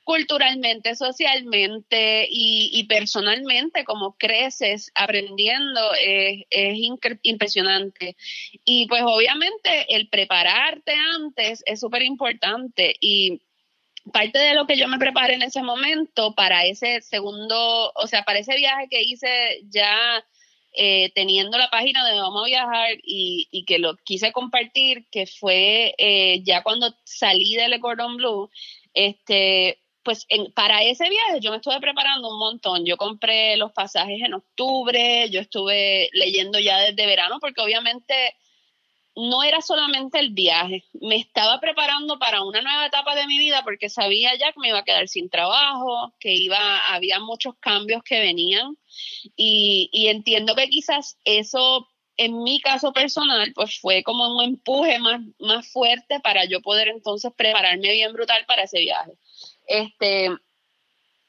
culturalmente, 0.04 0.94
socialmente 0.94 2.26
y, 2.30 2.84
personalmente, 2.88 3.84
como 3.84 4.16
creces 4.16 4.92
aprendiendo, 4.94 5.80
es, 6.00 6.78
impresionante. 7.22 8.16
Y 8.64 8.86
pues 8.86 9.02
obviamente 9.04 9.94
el 9.94 10.08
prepararte 10.08 10.94
antes 11.16 11.62
es 11.66 11.80
súper 11.80 12.02
importante 12.02 12.94
y 13.00 13.40
parte 14.12 14.38
de 14.38 14.54
lo 14.54 14.66
que 14.66 14.76
yo 14.76 14.88
me 14.88 14.98
preparé 14.98 15.34
en 15.34 15.42
ese 15.42 15.62
momento 15.62 16.34
para 16.34 16.66
ese 16.66 17.00
segundo, 17.00 17.92
o 17.94 18.06
sea, 18.06 18.22
para 18.24 18.38
ese 18.38 18.56
viaje 18.56 18.88
que 18.90 19.02
hice 19.02 19.62
ya 19.70 20.24
eh, 20.76 21.12
teniendo 21.14 21.56
la 21.56 21.70
página 21.70 22.04
de 22.04 22.18
Vamos 22.18 22.42
a 22.42 22.46
Viajar 22.46 22.90
y, 23.02 23.64
que 23.66 23.78
lo 23.78 23.96
quise 23.96 24.32
compartir, 24.32 25.06
que 25.10 25.26
fue 25.26 25.94
eh, 25.98 26.42
ya 26.42 26.62
cuando 26.62 26.94
salí 27.04 27.54
del 27.54 27.78
Gordon 27.78 28.16
Blue, 28.16 28.50
este, 28.92 29.78
pues 30.04 30.26
para 30.54 30.82
ese 30.82 31.08
viaje 31.08 31.40
yo 31.40 31.50
me 31.50 31.56
estuve 31.56 31.80
preparando 31.80 32.28
un 32.28 32.38
montón. 32.38 32.84
Yo 32.84 32.96
compré 32.96 33.56
los 33.56 33.72
pasajes 33.72 34.20
en 34.22 34.34
octubre, 34.34 35.28
yo 35.30 35.40
estuve 35.40 36.10
leyendo 36.12 36.58
ya 36.58 36.78
desde 36.78 37.06
verano, 37.06 37.38
porque 37.40 37.60
obviamente 37.60 38.36
no 39.16 39.42
era 39.42 39.60
solamente 39.60 40.18
el 40.18 40.30
viaje, 40.30 40.84
me 41.00 41.16
estaba 41.16 41.60
preparando 41.60 42.18
para 42.18 42.42
una 42.42 42.62
nueva 42.62 42.86
etapa 42.86 43.14
de 43.14 43.28
mi 43.28 43.38
vida 43.38 43.62
porque 43.62 43.88
sabía 43.88 44.34
ya 44.36 44.52
que 44.52 44.58
me 44.58 44.68
iba 44.68 44.80
a 44.80 44.84
quedar 44.84 45.06
sin 45.06 45.30
trabajo, 45.30 46.12
que 46.18 46.34
iba, 46.34 46.78
había 46.92 47.20
muchos 47.20 47.54
cambios 47.60 48.02
que 48.02 48.18
venían 48.18 48.76
y, 49.36 49.88
y 49.92 50.08
entiendo 50.08 50.56
que 50.56 50.68
quizás 50.68 51.16
eso 51.24 51.88
en 52.16 52.42
mi 52.42 52.60
caso 52.60 52.92
personal, 52.92 53.52
pues 53.54 53.78
fue 53.80 54.02
como 54.02 54.36
un 54.36 54.44
empuje 54.44 54.98
más, 54.98 55.20
más 55.38 55.68
fuerte 55.68 56.20
para 56.20 56.44
yo 56.44 56.60
poder 56.60 56.88
entonces 56.88 57.32
prepararme 57.36 57.92
bien 57.92 58.12
brutal 58.12 58.44
para 58.46 58.64
ese 58.64 58.80
viaje. 58.80 59.12
Este, 59.66 60.30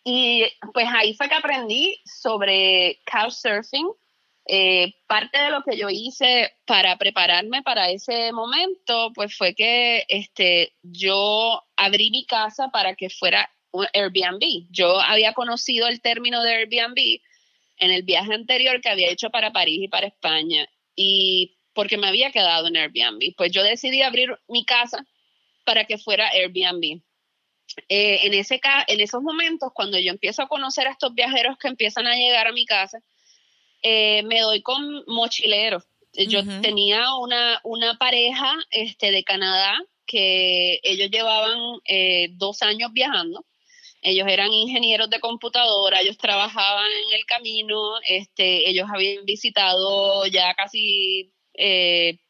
y 0.04 0.44
pues 0.74 0.88
ahí 0.94 1.14
fue 1.16 1.28
que 1.28 1.36
aprendí 1.36 2.00
sobre 2.06 3.00
couchsurfing. 3.12 3.90
Eh, 4.48 4.94
parte 5.08 5.40
de 5.40 5.50
lo 5.50 5.64
que 5.64 5.76
yo 5.76 5.90
hice 5.90 6.54
para 6.66 6.98
prepararme 6.98 7.64
para 7.64 7.90
ese 7.90 8.32
momento, 8.32 9.12
pues 9.16 9.36
fue 9.36 9.56
que 9.56 10.06
este, 10.08 10.74
yo 10.84 11.64
abrí 11.76 12.12
mi 12.12 12.28
casa 12.28 12.70
para 12.70 12.96
que 12.96 13.10
fuera 13.10 13.50
un 13.72 13.88
Airbnb. 13.94 14.68
Yo 14.70 15.00
había 15.00 15.34
conocido 15.34 15.88
el 15.88 16.00
término 16.02 16.44
de 16.44 16.54
Airbnb 16.54 17.22
en 17.78 17.92
el 17.92 18.04
viaje 18.04 18.34
anterior 18.34 18.80
que 18.82 18.90
había 18.90 19.10
hecho 19.10 19.32
para 19.32 19.52
París 19.52 19.80
y 19.82 19.88
para 19.88 20.08
España 20.08 20.68
y 20.96 21.58
porque 21.74 21.98
me 21.98 22.08
había 22.08 22.32
quedado 22.32 22.68
en 22.68 22.78
Airbnb. 22.78 23.36
Pues 23.36 23.52
yo 23.52 23.64
decidí 23.64 24.04
abrir 24.04 24.30
mi 24.48 24.64
casa 24.64 25.06
para 25.66 25.86
que 25.86 25.98
fuera 25.98 26.30
Airbnb. 26.30 27.02
Eh, 27.90 28.22
en, 28.24 28.34
ese, 28.34 28.60
en 28.88 29.02
esos 29.02 29.22
momentos, 29.22 29.72
cuando 29.74 30.00
yo 30.00 30.12
empiezo 30.12 30.42
a 30.42 30.48
conocer 30.48 30.88
a 30.88 30.92
estos 30.92 31.14
viajeros 31.14 31.58
que 31.58 31.68
empiezan 31.68 32.08
a 32.08 32.16
llegar 32.16 32.48
a 32.48 32.54
mi 32.54 32.66
casa, 32.66 33.00
eh, 33.82 34.24
me 34.24 34.42
doy 34.42 34.62
con 34.62 35.04
mochileros. 35.08 35.84
Yo 36.14 36.42
tenía 36.62 37.14
una, 37.16 37.60
una 37.64 37.98
pareja 37.98 38.56
este, 38.72 39.12
de 39.12 39.24
Canadá 39.26 39.78
que 40.08 40.80
ellos 40.84 41.10
llevaban 41.12 41.60
eh, 41.86 42.30
dos 42.32 42.62
años 42.62 42.92
viajando. 42.94 43.46
Ellos 44.02 44.28
eran 44.30 44.54
ingenieros 44.54 45.10
de 45.10 45.20
computadora, 45.20 46.00
ellos 46.00 46.18
trabajaban 46.18 46.86
en 46.86 47.20
el 47.20 47.26
camino, 47.26 48.00
este, 48.08 48.70
ellos 48.70 48.88
habían 48.94 49.26
visitado 49.26 50.26
ya 50.28 50.54
casi 50.54 51.34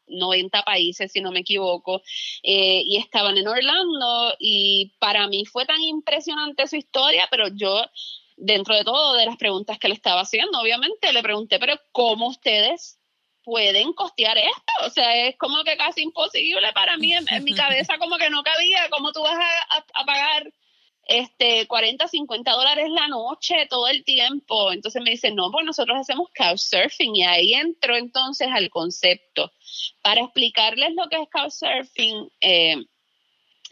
90 0.08 0.62
países, 0.62 1.12
si 1.12 1.20
no 1.20 1.32
me 1.32 1.40
equivoco, 1.40 2.02
eh, 2.42 2.82
y 2.84 2.96
estaban 2.96 3.36
en 3.38 3.48
Orlando 3.48 4.34
y 4.38 4.94
para 4.98 5.26
mí 5.28 5.44
fue 5.44 5.66
tan 5.66 5.80
impresionante 5.82 6.66
su 6.66 6.76
historia, 6.76 7.28
pero 7.30 7.48
yo, 7.48 7.84
dentro 8.36 8.74
de 8.74 8.84
todo, 8.84 9.14
de 9.14 9.26
las 9.26 9.36
preguntas 9.36 9.78
que 9.78 9.88
le 9.88 9.94
estaba 9.94 10.22
haciendo, 10.22 10.60
obviamente, 10.60 11.12
le 11.12 11.22
pregunté, 11.22 11.58
pero 11.58 11.74
¿cómo 11.92 12.28
ustedes 12.28 12.98
pueden 13.46 13.92
costear 13.92 14.36
esto. 14.36 14.72
O 14.84 14.90
sea, 14.90 15.28
es 15.28 15.36
como 15.38 15.62
que 15.62 15.76
casi 15.76 16.02
imposible 16.02 16.72
para 16.74 16.96
mí. 16.96 17.14
En, 17.14 17.44
mi 17.44 17.54
cabeza 17.54 17.96
como 17.96 18.18
que 18.18 18.28
no 18.28 18.42
cabía 18.42 18.90
cómo 18.90 19.12
tú 19.12 19.22
vas 19.22 19.38
a, 19.94 20.04
pagar 20.04 20.52
este 21.06 21.66
40, 21.66 22.08
50 22.08 22.50
dólares 22.50 22.90
la 22.90 23.08
noche 23.08 23.66
todo 23.70 23.88
el 23.88 24.04
tiempo. 24.04 24.72
Entonces 24.72 25.02
me 25.02 25.10
dicen, 25.10 25.34
no, 25.34 25.50
pues 25.50 25.64
nosotros 25.64 25.98
hacemos 25.98 26.28
couchsurfing 26.36 27.16
y 27.16 27.22
ahí 27.22 27.54
entro 27.54 27.96
entonces 27.96 28.48
al 28.52 28.70
concepto. 28.70 29.52
Para 30.02 30.22
explicarles 30.22 30.94
lo 30.94 31.08
que 31.08 31.22
es 31.22 31.28
couchsurfing, 31.30 32.28
eh, 32.40 32.76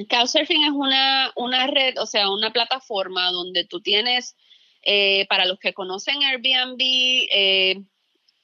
couchsurfing 0.09 0.65
es 0.65 0.73
una, 0.73 1.33
una 1.37 1.67
red, 1.67 1.99
o 2.01 2.07
sea, 2.07 2.31
una 2.31 2.53
plataforma 2.53 3.31
donde 3.31 3.65
tú 3.65 3.81
tienes, 3.81 4.37
eh, 4.83 5.27
para 5.29 5.47
los 5.47 5.59
que 5.59 5.73
conocen 5.73 6.23
Airbnb, 6.23 6.79
eh, 6.81 7.83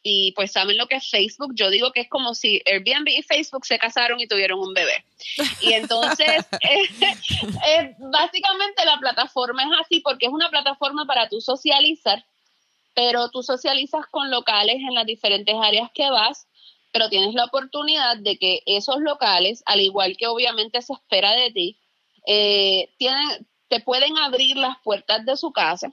y 0.03 0.33
pues 0.33 0.53
saben 0.53 0.79
lo 0.79 0.87
que 0.87 0.97
es 0.97 1.11
Facebook, 1.11 1.53
yo 1.55 1.69
digo 1.69 1.93
que 1.93 2.01
es 2.01 2.09
como 2.09 2.35
si 2.35 2.63
Airbnb 2.65 3.09
y 3.09 3.23
Facebook 3.23 3.67
se 3.67 3.79
casaron 3.79 4.19
y 4.21 4.27
tuvieron 4.27 4.59
un 4.59 4.73
bebé. 4.73 5.05
Y 5.61 5.75
entonces, 5.75 6.27
básicamente 7.99 8.85
la 8.85 8.99
plataforma 8.99 9.63
es 9.65 9.71
así 9.81 10.01
porque 10.01 10.27
es 10.27 10.33
una 10.33 10.49
plataforma 10.49 11.05
para 11.05 11.29
tú 11.29 11.41
socializar, 11.41 12.25
pero 12.95 13.29
tú 13.31 13.43
socializas 13.43 14.07
con 14.11 14.31
locales 14.31 14.77
en 14.77 14.95
las 14.95 15.07
diferentes 15.07 15.55
áreas 15.63 15.91
que 15.95 16.09
vas, 16.11 16.47
pero 16.93 17.11
tienes 17.11 17.35
la 17.35 17.45
oportunidad 17.45 18.17
de 18.17 18.39
que 18.39 18.63
esos 18.67 19.01
locales, 19.01 19.63
al 19.67 19.81
igual 19.81 20.17
que 20.17 20.27
obviamente 20.27 20.81
se 20.81 20.95
espera 20.95 21.33
de 21.33 21.51
ti, 21.53 21.77
eh, 22.27 22.89
tienen, 22.99 23.47
te 23.69 23.81
pueden 23.81 24.17
abrir 24.19 24.57
las 24.57 24.79
puertas 24.83 25.25
de 25.25 25.37
su 25.37 25.53
casa 25.53 25.93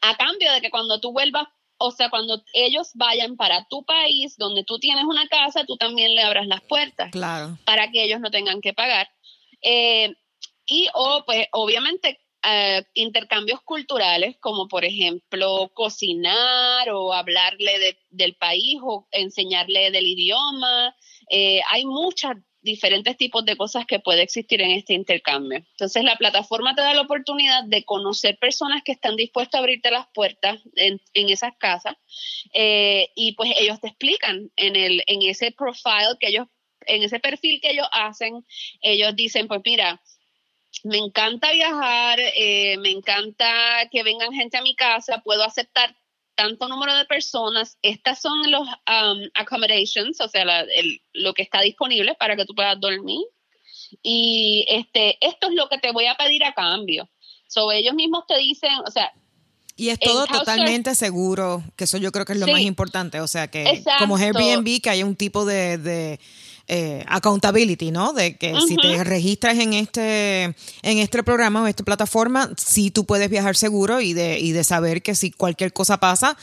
a 0.00 0.16
cambio 0.16 0.52
de 0.52 0.60
que 0.60 0.70
cuando 0.70 1.00
tú 1.00 1.12
vuelvas 1.12 1.48
o 1.78 1.90
sea, 1.92 2.10
cuando 2.10 2.42
ellos 2.52 2.90
vayan 2.94 3.36
para 3.36 3.66
tu 3.68 3.84
país, 3.84 4.36
donde 4.36 4.64
tú 4.64 4.78
tienes 4.78 5.04
una 5.04 5.26
casa, 5.28 5.64
tú 5.64 5.76
también 5.76 6.14
le 6.14 6.22
abras 6.22 6.46
las 6.46 6.60
puertas. 6.62 7.10
Claro. 7.12 7.56
Para 7.64 7.90
que 7.90 8.04
ellos 8.04 8.20
no 8.20 8.30
tengan 8.30 8.60
que 8.60 8.74
pagar. 8.74 9.08
Eh, 9.62 10.14
y, 10.66 10.88
o, 10.94 11.22
pues, 11.24 11.46
obviamente, 11.52 12.20
eh, 12.44 12.84
intercambios 12.94 13.60
culturales, 13.62 14.36
como 14.38 14.68
por 14.68 14.84
ejemplo 14.84 15.70
cocinar 15.74 16.88
o 16.90 17.12
hablarle 17.12 17.98
del 18.10 18.36
país 18.36 18.78
o 18.82 19.08
enseñarle 19.10 19.90
del 19.90 20.06
idioma. 20.06 20.94
Eh, 21.30 21.60
hay 21.68 21.84
muchas 21.84 22.36
diferentes 22.68 23.16
tipos 23.16 23.44
de 23.44 23.56
cosas 23.56 23.86
que 23.86 23.98
puede 23.98 24.22
existir 24.22 24.60
en 24.60 24.70
este 24.70 24.94
intercambio. 24.94 25.58
Entonces, 25.58 26.04
la 26.04 26.16
plataforma 26.16 26.74
te 26.74 26.82
da 26.82 26.94
la 26.94 27.02
oportunidad 27.02 27.64
de 27.64 27.84
conocer 27.84 28.38
personas 28.38 28.82
que 28.84 28.92
están 28.92 29.16
dispuestas 29.16 29.58
a 29.58 29.62
abrirte 29.62 29.90
las 29.90 30.06
puertas 30.14 30.60
en, 30.76 31.00
esas 31.14 31.52
casas 31.58 31.94
eh, 32.54 33.10
y 33.14 33.32
pues 33.32 33.52
ellos 33.58 33.80
te 33.80 33.88
explican 33.88 34.50
en, 34.56 34.76
el, 34.76 35.02
en 35.06 35.22
ese 35.22 35.50
profile 35.50 36.16
que 36.20 36.28
ellos, 36.28 36.46
en 36.86 37.02
ese 37.02 37.18
perfil 37.18 37.60
que 37.60 37.70
ellos 37.70 37.88
hacen, 37.92 38.44
ellos 38.80 39.16
dicen, 39.16 39.48
pues 39.48 39.60
mira, 39.64 40.00
me 40.84 40.98
encanta 40.98 41.52
viajar, 41.52 42.18
eh, 42.20 42.76
me 42.78 42.90
encanta 42.90 43.88
que 43.90 44.02
vengan 44.02 44.32
gente 44.32 44.58
a 44.58 44.62
mi 44.62 44.74
casa, 44.74 45.22
puedo 45.24 45.42
aceptar 45.42 45.96
tanto 46.38 46.68
número 46.68 46.94
de 46.94 47.04
personas, 47.04 47.78
estas 47.82 48.20
son 48.20 48.48
los 48.48 48.62
um, 48.62 49.28
accommodations, 49.34 50.20
o 50.20 50.28
sea, 50.28 50.44
lo 51.12 51.34
que 51.34 51.42
está 51.42 51.60
disponible 51.62 52.14
para 52.14 52.36
que 52.36 52.46
tú 52.46 52.54
puedas 52.54 52.78
dormir. 52.78 53.26
Y 54.04 54.64
este, 54.68 55.18
esto 55.20 55.48
es 55.48 55.54
lo 55.54 55.68
que 55.68 55.78
te 55.78 55.90
voy 55.90 56.06
a 56.06 56.14
pedir 56.14 56.44
a 56.44 56.54
cambio. 56.54 57.10
So, 57.48 57.72
ellos 57.72 57.92
mismos 57.94 58.24
te 58.28 58.38
dicen, 58.38 58.70
o 58.86 58.90
sea, 58.90 59.12
y 59.74 59.88
es 59.88 59.98
todo 59.98 60.26
totalmente 60.26 60.94
seguro, 60.94 61.64
que 61.76 61.84
eso 61.84 61.98
yo 61.98 62.12
creo 62.12 62.24
que 62.24 62.34
es 62.34 62.38
lo 62.38 62.46
más 62.46 62.60
importante. 62.60 63.20
O 63.20 63.26
sea, 63.26 63.48
que 63.48 63.82
como 63.98 64.16
Airbnb, 64.16 64.80
que 64.80 64.90
haya 64.90 65.06
un 65.06 65.16
tipo 65.16 65.44
de 65.44 66.20
eh, 66.70 67.02
accountability, 67.08 67.90
¿no? 67.90 68.12
De 68.12 68.36
que 68.36 68.54
si 68.60 68.76
te 68.76 69.02
registras 69.02 69.58
en 69.58 69.72
este, 69.72 70.44
en 70.82 70.98
este 70.98 71.22
programa 71.22 71.62
o 71.62 71.66
esta 71.66 71.82
plataforma, 71.82 72.50
sí 72.58 72.90
tú 72.90 73.06
puedes 73.06 73.30
viajar 73.30 73.56
seguro 73.56 74.02
y 74.02 74.12
de, 74.12 74.38
y 74.38 74.52
de 74.52 74.64
saber 74.64 75.02
que 75.02 75.14
si 75.14 75.30
cualquier 75.30 75.72
cosa 75.72 75.98
pasa, 75.98 76.36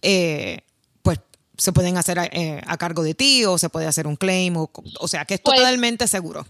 eh, 0.00 0.60
pues 1.02 1.18
se 1.58 1.72
pueden 1.72 1.96
hacer 1.96 2.18
eh, 2.32 2.62
a, 2.64 2.76
cargo 2.76 3.02
de 3.02 3.14
ti 3.14 3.44
o 3.44 3.58
se 3.58 3.70
puede 3.70 3.86
hacer 3.86 4.06
un 4.06 4.14
claim, 4.14 4.56
o, 4.56 4.70
o 5.00 5.08
sea, 5.08 5.24
que 5.24 5.34
es 5.34 5.40
pues, 5.40 5.58
totalmente 5.58 6.06
seguro. 6.06 6.46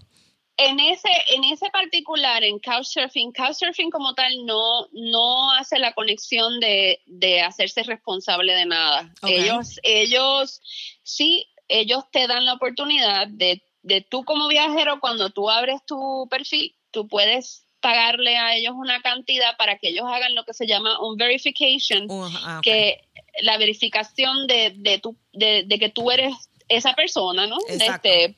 En 0.59 0.79
ese, 0.79 1.09
en 1.31 1.45
ese 1.45 1.71
particular, 1.71 2.45
en 2.45 2.59
Couchsurfing, 2.59 3.33
Couchsurfing 3.33 3.90
como 3.90 4.14
tal 4.14 4.45
no, 4.45 4.87
no 4.92 5.51
hace 5.53 5.79
la 5.79 5.95
conexión 5.95 6.61
de, 6.61 7.01
de 7.07 7.40
hacerse 7.40 7.83
responsable 7.83 8.53
de 8.53 8.66
nada. 8.66 9.11
Ellos, 9.27 9.81
ellos 9.83 10.61
sí 11.03 11.47
ellos 11.72 12.04
te 12.11 12.26
dan 12.26 12.44
la 12.44 12.54
oportunidad 12.54 13.26
de, 13.28 13.62
de 13.82 14.02
tú 14.02 14.24
como 14.24 14.48
viajero, 14.48 15.00
cuando 15.00 15.30
tú 15.30 15.50
abres 15.50 15.85
tu 15.87 16.28
perfil, 16.30 16.74
tú 16.90 17.08
puedes 17.08 17.66
pagarle 17.80 18.37
a 18.37 18.54
ellos 18.54 18.74
una 18.76 19.02
cantidad 19.02 19.56
para 19.56 19.76
que 19.78 19.88
ellos 19.88 20.04
hagan 20.06 20.35
lo 20.35 20.44
que 20.44 20.54
se 20.54 20.66
llama 20.66 21.00
un 21.00 21.16
verification, 21.16 22.08
uh, 22.08 22.28
ah, 22.44 22.61
que 22.62 23.08
la 23.40 23.58
verificación 23.58 24.46
de, 24.46 24.74
de, 24.76 24.98
tu, 24.98 25.16
de, 25.32 25.66
que 25.80 25.88
tú 25.88 26.11
eres 26.11 26.32
esa 26.68 26.94
persona, 26.94 27.46
¿no? 27.46 27.58
Este, 27.68 28.37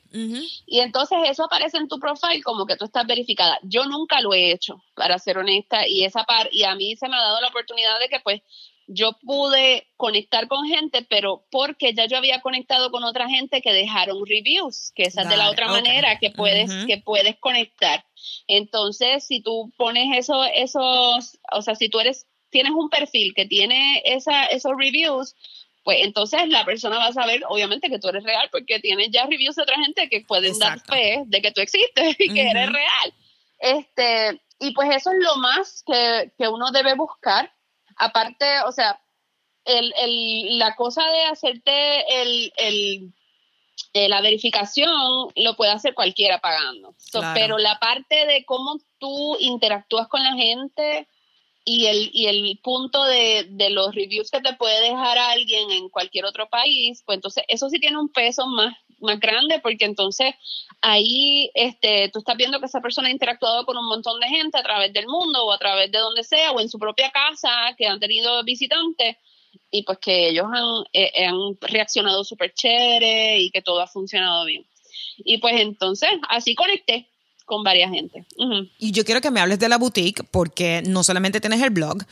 Y 0.65 0.79
entonces 0.79 1.19
eso 1.29 1.45
aparece 1.45 1.77
en 1.77 1.87
tu 1.87 1.99
profile 1.99 2.41
como 2.41 2.65
que 2.65 2.75
tú 2.75 2.85
estás 2.85 3.05
verificada. 3.05 3.59
Yo 3.61 3.85
nunca 3.85 4.19
lo 4.21 4.33
he 4.33 4.51
hecho, 4.51 4.81
para 4.95 5.19
ser 5.19 5.37
honesta, 5.37 5.87
y 5.87 6.05
esa 6.05 6.23
par, 6.23 6.49
y 6.51 6.63
a 6.63 6.73
mí 6.75 6.95
se 6.95 7.07
me 7.07 7.15
ha 7.15 7.21
dado 7.21 7.39
la 7.39 7.47
oportunidad 7.47 7.99
de 7.99 8.09
que 8.09 8.19
pues 8.21 8.41
yo 8.87 9.13
pude 9.13 9.87
conectar 9.97 10.47
con 10.47 10.65
gente, 10.65 11.05
pero 11.09 11.45
porque 11.49 11.93
ya 11.93 12.05
yo 12.05 12.17
había 12.17 12.41
conectado 12.41 12.91
con 12.91 13.03
otra 13.03 13.27
gente 13.27 13.61
que 13.61 13.73
dejaron 13.73 14.25
reviews, 14.25 14.91
que 14.95 15.03
esa 15.03 15.23
es 15.23 15.29
de 15.29 15.37
la 15.37 15.49
otra 15.49 15.67
manera 15.67 16.19
que 16.19 16.29
puedes, 16.29 16.71
que 16.85 16.97
puedes 16.97 17.37
conectar. 17.37 18.05
Entonces, 18.47 19.25
si 19.25 19.41
tú 19.41 19.71
pones 19.77 20.17
eso, 20.17 20.43
esos, 20.43 21.39
o 21.51 21.61
sea, 21.61 21.75
si 21.75 21.89
tú 21.89 21.99
eres, 21.99 22.27
tienes 22.51 22.73
un 22.73 22.89
perfil 22.89 23.33
que 23.33 23.45
tiene 23.45 24.01
esa, 24.05 24.45
esos 24.45 24.73
reviews, 24.77 25.35
pues 25.83 25.99
entonces 26.01 26.47
la 26.49 26.65
persona 26.65 26.97
va 26.97 27.07
a 27.07 27.13
saber, 27.13 27.43
obviamente, 27.47 27.89
que 27.89 27.99
tú 27.99 28.09
eres 28.09 28.23
real, 28.23 28.49
porque 28.51 28.79
tienes 28.79 29.09
ya 29.11 29.25
reviews 29.25 29.55
de 29.55 29.63
otra 29.63 29.77
gente 29.77 30.09
que 30.09 30.21
pueden 30.21 30.57
dar 30.59 30.79
fe 30.79 31.23
de 31.25 31.41
que 31.41 31.51
tú 31.51 31.61
existes 31.61 32.15
y 32.19 32.33
que 32.33 32.49
eres 32.49 32.71
real. 32.71 33.13
Este, 33.59 34.41
y 34.59 34.71
pues 34.73 34.89
eso 34.95 35.11
es 35.11 35.17
lo 35.23 35.37
más 35.37 35.83
que, 35.85 36.31
que 36.37 36.47
uno 36.47 36.71
debe 36.71 36.93
buscar 36.95 37.51
Aparte, 37.97 38.45
o 38.67 38.71
sea, 38.71 39.01
el, 39.65 39.93
el, 39.97 40.59
la 40.59 40.75
cosa 40.75 41.03
de 41.09 41.23
hacerte 41.23 42.21
el, 42.21 42.53
el, 42.57 43.13
eh, 43.93 44.09
la 44.09 44.21
verificación 44.21 44.91
lo 45.35 45.55
puede 45.55 45.71
hacer 45.71 45.93
cualquiera 45.93 46.39
pagando. 46.39 46.95
pero 47.33 47.57
la 47.57 47.79
parte 47.79 48.25
de 48.25 48.45
cómo 48.45 48.77
tú 48.99 49.37
interactúas 49.39 50.07
con 50.07 50.23
la 50.23 50.33
gente 50.33 51.07
y 51.63 51.87
el, 51.87 52.11
y 52.13 52.27
el 52.27 52.59
punto 52.63 53.03
de, 53.05 53.47
de, 53.49 53.71
los 53.71 53.95
reviews 53.95 54.29
que 54.29 54.41
te 54.41 54.53
puede 54.53 54.81
dejar 54.81 55.17
alguien 55.17 55.71
en 55.71 55.89
cualquier 55.89 56.25
otro 56.25 56.47
país, 56.47 57.01
pues 57.05 57.15
entonces 57.15 57.43
eso 57.47 57.69
sí 57.69 57.79
tiene 57.79 57.97
un 57.97 58.09
peso 58.09 58.45
más 58.45 58.75
más 59.05 59.19
grande 59.19 59.59
porque 59.61 59.85
entonces 59.85 60.33
ahí 60.81 61.49
este, 61.53 62.09
tú 62.11 62.19
estás 62.19 62.35
viendo 62.35 62.59
que 62.59 62.65
esa 62.65 62.81
persona 62.81 63.07
ha 63.07 63.11
interactuado 63.11 63.65
con 63.65 63.77
un 63.77 63.87
montón 63.87 64.19
de 64.19 64.27
gente 64.27 64.57
a 64.57 64.63
través 64.63 64.91
del 64.91 65.07
mundo 65.07 65.45
o 65.45 65.53
a 65.53 65.57
través 65.57 65.91
de 65.91 65.99
donde 65.99 66.23
sea 66.23 66.51
o 66.51 66.59
en 66.59 66.69
su 66.69 66.77
propia 66.77 67.11
casa 67.11 67.73
que 67.77 67.87
han 67.87 67.99
tenido 67.99 68.43
visitantes 68.43 69.17
y 69.71 69.83
pues 69.83 69.99
que 69.99 70.29
ellos 70.29 70.47
han, 70.51 70.83
eh, 70.93 71.25
han 71.25 71.57
reaccionado 71.61 72.23
súper 72.23 72.53
chévere 72.53 73.39
y 73.39 73.51
que 73.51 73.61
todo 73.61 73.81
ha 73.81 73.87
funcionado 73.87 74.45
bien. 74.45 74.65
Y 75.17 75.37
pues 75.37 75.55
entonces 75.59 76.09
así 76.29 76.55
conecté 76.55 77.09
con 77.45 77.63
varias 77.63 77.91
gente. 77.91 78.25
Y 78.79 78.91
yo 78.91 79.05
quiero 79.05 79.21
que 79.21 79.31
me 79.31 79.39
hables 79.39 79.59
de 79.59 79.69
la 79.69 79.77
boutique 79.77 80.23
porque 80.23 80.83
no 80.85 81.03
solamente 81.03 81.39
tienes 81.39 81.61
el 81.61 81.69
blog, 81.69 82.03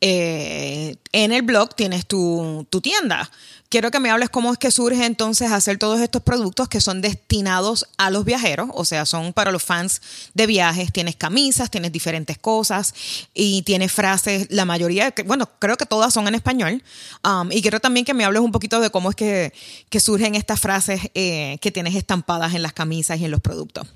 eh, 0.00 0.96
en 1.12 1.32
el 1.32 1.42
blog 1.42 1.74
tienes 1.74 2.06
tu, 2.06 2.66
tu, 2.70 2.80
tienda. 2.80 3.30
Quiero 3.68 3.90
que 3.90 4.00
me 4.00 4.10
hables 4.10 4.30
cómo 4.30 4.50
es 4.50 4.58
que 4.58 4.70
surge 4.70 5.04
entonces 5.04 5.52
hacer 5.52 5.78
todos 5.78 6.00
estos 6.00 6.22
productos 6.22 6.68
que 6.68 6.80
son 6.80 7.02
destinados 7.02 7.86
a 7.98 8.10
los 8.10 8.24
viajeros, 8.24 8.70
o 8.72 8.84
sea, 8.84 9.06
son 9.06 9.32
para 9.32 9.52
los 9.52 9.62
fans 9.62 10.00
de 10.34 10.46
viajes. 10.46 10.92
Tienes 10.92 11.16
camisas, 11.16 11.70
tienes 11.70 11.92
diferentes 11.92 12.38
cosas 12.38 12.94
y 13.32 13.62
tienes 13.62 13.92
frases, 13.92 14.48
la 14.50 14.64
mayoría, 14.64 15.14
bueno, 15.26 15.48
creo 15.60 15.76
que 15.76 15.86
todas 15.86 16.12
son 16.12 16.26
en 16.26 16.34
español. 16.34 16.82
Um, 17.22 17.52
y 17.52 17.62
quiero 17.62 17.78
también 17.78 18.04
que 18.04 18.14
me 18.14 18.24
hables 18.24 18.42
un 18.42 18.50
poquito 18.50 18.80
de 18.80 18.90
cómo 18.90 19.10
es 19.10 19.16
que, 19.16 19.52
que 19.88 20.00
surgen 20.00 20.34
estas 20.34 20.58
frases 20.58 21.02
eh, 21.14 21.58
que 21.60 21.70
tienes 21.70 21.94
estampadas 21.94 22.54
en 22.54 22.62
las 22.62 22.72
camisas 22.72 23.20
y 23.20 23.26
en 23.26 23.30
los 23.30 23.40
productos. 23.40 23.86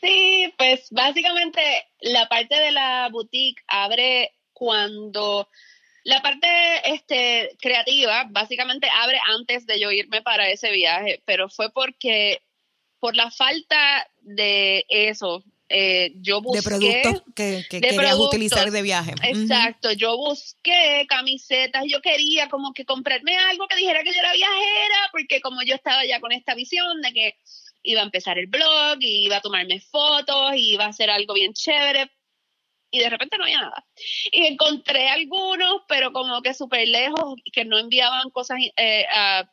Sí, 0.00 0.52
pues 0.56 0.88
básicamente 0.90 1.60
la 2.00 2.28
parte 2.28 2.58
de 2.58 2.70
la 2.70 3.08
boutique 3.10 3.62
abre 3.66 4.32
cuando 4.52 5.48
la 6.04 6.22
parte 6.22 6.48
este, 6.84 7.56
creativa 7.60 8.26
básicamente 8.30 8.88
abre 8.94 9.18
antes 9.36 9.66
de 9.66 9.80
yo 9.80 9.90
irme 9.90 10.22
para 10.22 10.48
ese 10.48 10.70
viaje, 10.70 11.22
pero 11.24 11.48
fue 11.48 11.70
porque 11.72 12.40
por 13.00 13.14
la 13.14 13.30
falta 13.30 14.08
de 14.20 14.84
eso, 14.88 15.44
eh, 15.68 16.12
yo 16.16 16.40
busqué... 16.40 16.58
De 16.58 16.64
productos 16.64 17.22
que, 17.34 17.64
que 17.68 17.80
querías 17.80 18.16
utilizar 18.16 18.70
de 18.70 18.82
viaje. 18.82 19.14
Exacto, 19.22 19.92
yo 19.92 20.16
busqué 20.16 21.06
camisetas, 21.08 21.84
yo 21.86 22.00
quería 22.00 22.48
como 22.48 22.72
que 22.72 22.84
comprarme 22.84 23.36
algo 23.36 23.68
que 23.68 23.76
dijera 23.76 24.02
que 24.02 24.12
yo 24.12 24.18
era 24.18 24.32
viajera, 24.32 25.08
porque 25.12 25.40
como 25.40 25.62
yo 25.62 25.74
estaba 25.74 26.04
ya 26.06 26.20
con 26.20 26.32
esta 26.32 26.54
visión 26.54 27.02
de 27.02 27.12
que 27.12 27.36
iba 27.88 28.02
a 28.02 28.04
empezar 28.04 28.38
el 28.38 28.46
blog, 28.46 28.98
y 29.00 29.24
iba 29.26 29.36
a 29.36 29.40
tomarme 29.40 29.80
fotos, 29.80 30.54
y 30.54 30.74
iba 30.74 30.84
a 30.84 30.88
hacer 30.88 31.10
algo 31.10 31.34
bien 31.34 31.52
chévere, 31.54 32.10
y 32.90 33.00
de 33.00 33.10
repente 33.10 33.36
no 33.36 33.44
había 33.44 33.60
nada. 33.60 33.84
Y 34.32 34.46
encontré 34.46 35.08
algunos, 35.08 35.82
pero 35.88 36.12
como 36.12 36.40
que 36.42 36.54
súper 36.54 36.88
lejos, 36.88 37.34
que 37.52 37.64
no 37.64 37.78
enviaban 37.78 38.30
cosas, 38.30 38.58
eh, 38.76 39.06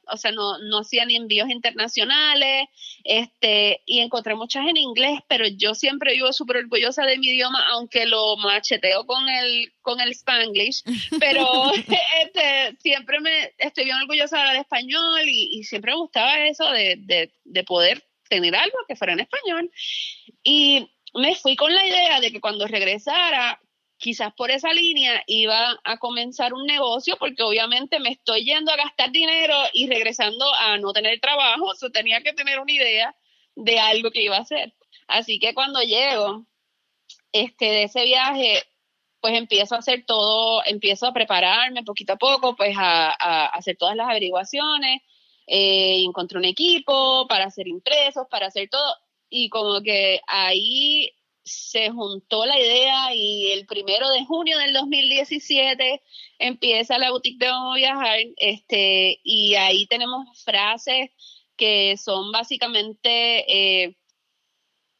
o 0.08 0.18
sea, 0.18 0.32
no, 0.32 0.58
no 0.60 0.80
hacían 0.80 1.12
envíos 1.12 1.50
internacionales, 1.50 2.68
este, 3.04 3.82
y 3.86 4.00
encontré 4.00 4.36
muchas 4.36 4.68
en 4.68 4.78
inglés, 4.78 5.20
pero 5.28 5.46
yo 5.48 5.76
siempre 5.76 6.14
vivo 6.14 6.32
súper 6.32 6.58
orgullosa 6.58 7.06
de 7.06 7.18
mi 7.18 7.28
idioma, 7.28 7.64
aunque 7.72 8.06
lo 8.06 8.38
macheteo 8.38 9.06
con 9.06 9.28
el, 9.28 9.74
con 9.82 10.00
el 10.00 10.12
spanglish, 10.12 10.84
pero 11.20 11.46
este, 12.24 12.78
siempre 12.80 13.20
me 13.20 13.54
estoy 13.58 13.86
bien 13.86 13.98
orgullosa 13.98 14.38
de 14.38 14.42
hablar 14.42 14.62
español 14.62 15.22
y, 15.28 15.64
siempre 15.66 15.92
me 15.92 15.98
gustaba 15.98 16.46
eso 16.46 16.70
de, 16.72 16.96
de, 17.00 17.32
de 17.44 17.64
poder 17.64 18.04
tener 18.30 18.56
algo 18.56 18.78
que 18.88 18.96
fuera 18.96 19.14
en 19.14 19.22
español. 19.22 19.72
Y 20.44 20.90
me 21.14 21.36
fui 21.36 21.56
con 21.56 21.74
la 21.74 21.86
idea 21.86 22.20
de 22.20 22.32
que 22.32 22.42
cuando 22.42 22.68
regresara, 22.68 23.60
quizás 23.98 24.34
por 24.34 24.52
esa 24.52 24.74
línea 24.74 25.24
iba 25.28 25.80
a 25.84 25.98
comenzar 25.98 26.54
un 26.54 26.66
negocio, 26.66 27.18
porque 27.18 27.44
obviamente 27.44 28.00
me 28.00 28.10
estoy 28.10 28.46
yendo 28.46 28.72
a 28.72 28.78
gastar 28.78 29.12
dinero 29.12 29.56
y 29.74 29.88
regresando 29.88 30.54
a 30.54 30.78
no 30.78 30.94
tener 30.94 31.20
trabajo, 31.20 31.72
o 31.82 31.90
tenía 31.92 32.22
que 32.22 32.34
tener 32.34 32.60
una 32.60 32.72
idea 32.72 33.16
de 33.56 33.80
algo 33.80 34.12
que 34.12 34.24
iba 34.24 34.38
a 34.38 34.42
hacer. 34.42 34.74
Así 35.08 35.40
que 35.40 35.54
cuando 35.54 35.82
llego 35.82 36.46
este, 37.32 37.66
de 37.66 37.84
ese 37.84 38.04
viaje, 38.04 38.64
pues 39.22 39.38
empiezo 39.38 39.76
a 39.76 39.80
hacer 39.80 40.04
todo, 40.06 40.64
empiezo 40.66 41.08
a 41.08 41.14
prepararme 41.14 41.84
poquito 41.84 42.14
a 42.14 42.18
poco, 42.18 42.56
pues 42.56 42.76
a, 42.78 43.46
hacer 43.48 43.76
todas 43.76 43.96
las 43.96 44.08
averiguaciones, 44.08 45.02
eh, 45.48 46.04
encontré 46.04 46.38
un 46.38 46.46
equipo 46.46 47.28
para 47.28 47.46
hacer 47.46 47.68
impresos, 47.68 48.28
para 48.30 48.48
hacer 48.48 48.70
todo, 48.70 48.96
y 49.30 49.50
como 49.50 49.82
que 49.82 50.20
ahí 50.28 51.12
se 51.44 51.92
juntó 51.92 52.46
la 52.46 52.60
idea 52.60 53.14
y 53.14 53.52
el 53.52 53.68
primero 53.68 54.10
de 54.10 54.26
junio 54.26 54.58
del 54.58 54.74
2017 54.74 56.02
empieza 56.40 56.98
la 56.98 57.12
boutique 57.12 57.38
de 57.38 57.52
Vamos 57.52 57.76
a 57.76 57.78
Viajar 57.78 58.18
este, 58.38 59.20
y 59.24 59.54
ahí 59.54 59.86
tenemos 59.86 60.44
frases 60.44 61.12
que 61.56 61.98
son 61.98 62.32
básicamente 62.32 63.46
eh, 63.84 63.96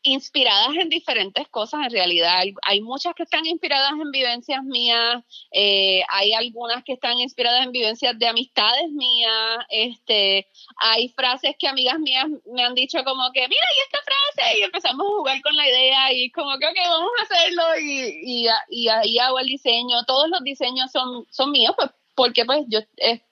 inspiradas 0.06 0.76
en 0.80 0.88
diferentes 0.88 1.48
cosas 1.50 1.82
en 1.84 1.92
realidad. 1.92 2.44
Hay, 2.64 2.82
muchas 2.82 3.16
que 3.16 3.24
están 3.24 3.46
inspiradas 3.46 3.92
en 3.92 4.12
vivencias 4.12 4.64
mías, 4.64 5.24
eh, 5.52 6.04
hay 6.10 6.34
algunas 6.34 6.84
que 6.84 6.94
están 6.94 7.20
inspiradas 7.20 7.66
en 7.66 7.72
vivencias 7.72 8.18
de 8.18 8.28
amistades 8.28 8.92
mías, 8.92 9.66
este, 9.70 10.48
hay 10.78 11.10
frases 11.10 11.56
que 11.58 11.68
amigas 11.68 12.00
mías 12.00 12.28
me 12.46 12.64
han 12.64 12.76
dicho 12.76 13.04
como 13.04 13.32
que, 13.34 13.42
mira, 13.48 13.66
y 13.76 13.80
esta 13.86 14.00
frase, 14.04 14.60
y 14.60 14.64
empezamos 14.64 15.06
a 15.06 15.16
jugar 15.18 15.42
con 15.42 15.56
la 15.56 15.68
idea 15.68 16.14
y 16.14 16.30
como 16.32 16.58
que, 16.60 16.68
ok, 16.68 16.78
vamos 16.88 17.12
a 17.20 17.24
hacerlo 17.24 17.64
y, 17.82 18.48
y, 18.70 18.88
ahí 18.88 19.18
hago 19.18 19.40
el 19.40 19.48
diseño. 19.48 20.04
Todos 20.06 20.30
los 20.30 20.44
diseños 20.44 20.92
son, 20.92 21.26
son 21.32 21.52
míos, 21.52 21.74
pues 21.76 21.90
porque 22.14 22.46
pues 22.46 22.64
yo 22.68 22.80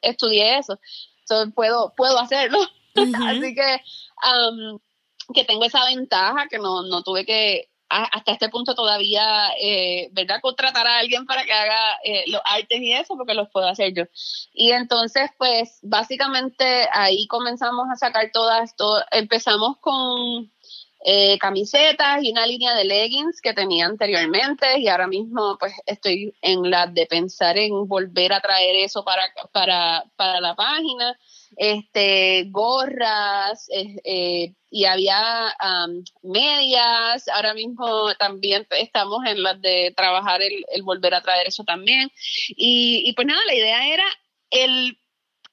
estudié 0.01 0.57
eso, 0.57 0.79
puedo, 1.53 1.93
puedo 1.95 2.17
hacerlo. 2.19 2.59
Así 2.95 3.55
que... 3.55 3.81
Um, 4.23 4.79
que 5.33 5.45
tengo 5.45 5.65
esa 5.65 5.85
ventaja, 5.85 6.47
que 6.49 6.57
no, 6.57 6.83
no 6.83 7.03
tuve 7.03 7.25
que 7.25 7.69
hasta 7.89 8.31
este 8.31 8.49
punto 8.49 8.73
todavía, 8.73 9.49
eh, 9.59 10.09
¿verdad? 10.13 10.39
Contratar 10.41 10.87
a 10.87 10.97
alguien 10.97 11.25
para 11.25 11.45
que 11.45 11.53
haga 11.53 11.99
eh, 12.03 12.23
los 12.27 12.41
artes 12.45 12.81
y 12.81 12.91
eso, 12.91 13.15
porque 13.15 13.35
los 13.35 13.49
puedo 13.49 13.67
hacer 13.67 13.93
yo. 13.93 14.05
Y 14.53 14.71
entonces, 14.71 15.29
pues, 15.37 15.79
básicamente 15.83 16.89
ahí 16.91 17.27
comenzamos 17.27 17.85
a 17.91 17.95
sacar 17.95 18.31
todas, 18.33 18.71
esto 18.71 18.99
empezamos 19.11 19.77
con 19.79 20.51
eh, 21.03 21.37
camisetas 21.37 22.23
y 22.23 22.31
una 22.31 22.45
línea 22.45 22.73
de 22.75 22.85
leggings 22.85 23.41
que 23.41 23.53
tenía 23.53 23.85
anteriormente 23.85 24.79
y 24.79 24.87
ahora 24.87 25.07
mismo 25.07 25.57
pues 25.59 25.73
estoy 25.85 26.33
en 26.41 26.69
la 26.69 26.87
de 26.87 27.05
pensar 27.05 27.57
en 27.57 27.87
volver 27.87 28.33
a 28.33 28.41
traer 28.41 28.75
eso 28.77 29.03
para, 29.03 29.23
para, 29.51 30.05
para 30.15 30.39
la 30.39 30.55
página 30.55 31.17
este, 31.57 32.45
gorras, 32.49 33.67
eh, 34.03 34.53
y 34.69 34.85
había 34.85 35.55
medias. 36.23 37.27
Ahora 37.27 37.53
mismo 37.53 38.13
también 38.15 38.65
estamos 38.71 39.19
en 39.25 39.43
las 39.43 39.61
de 39.61 39.93
trabajar 39.95 40.41
el, 40.41 40.83
volver 40.83 41.13
a 41.13 41.21
traer 41.21 41.47
eso 41.47 41.63
también. 41.63 42.11
Y, 42.49 43.03
y, 43.05 43.13
pues 43.13 43.27
nada, 43.27 43.41
la 43.45 43.53
idea 43.53 43.87
era 43.87 44.05
el 44.49 44.97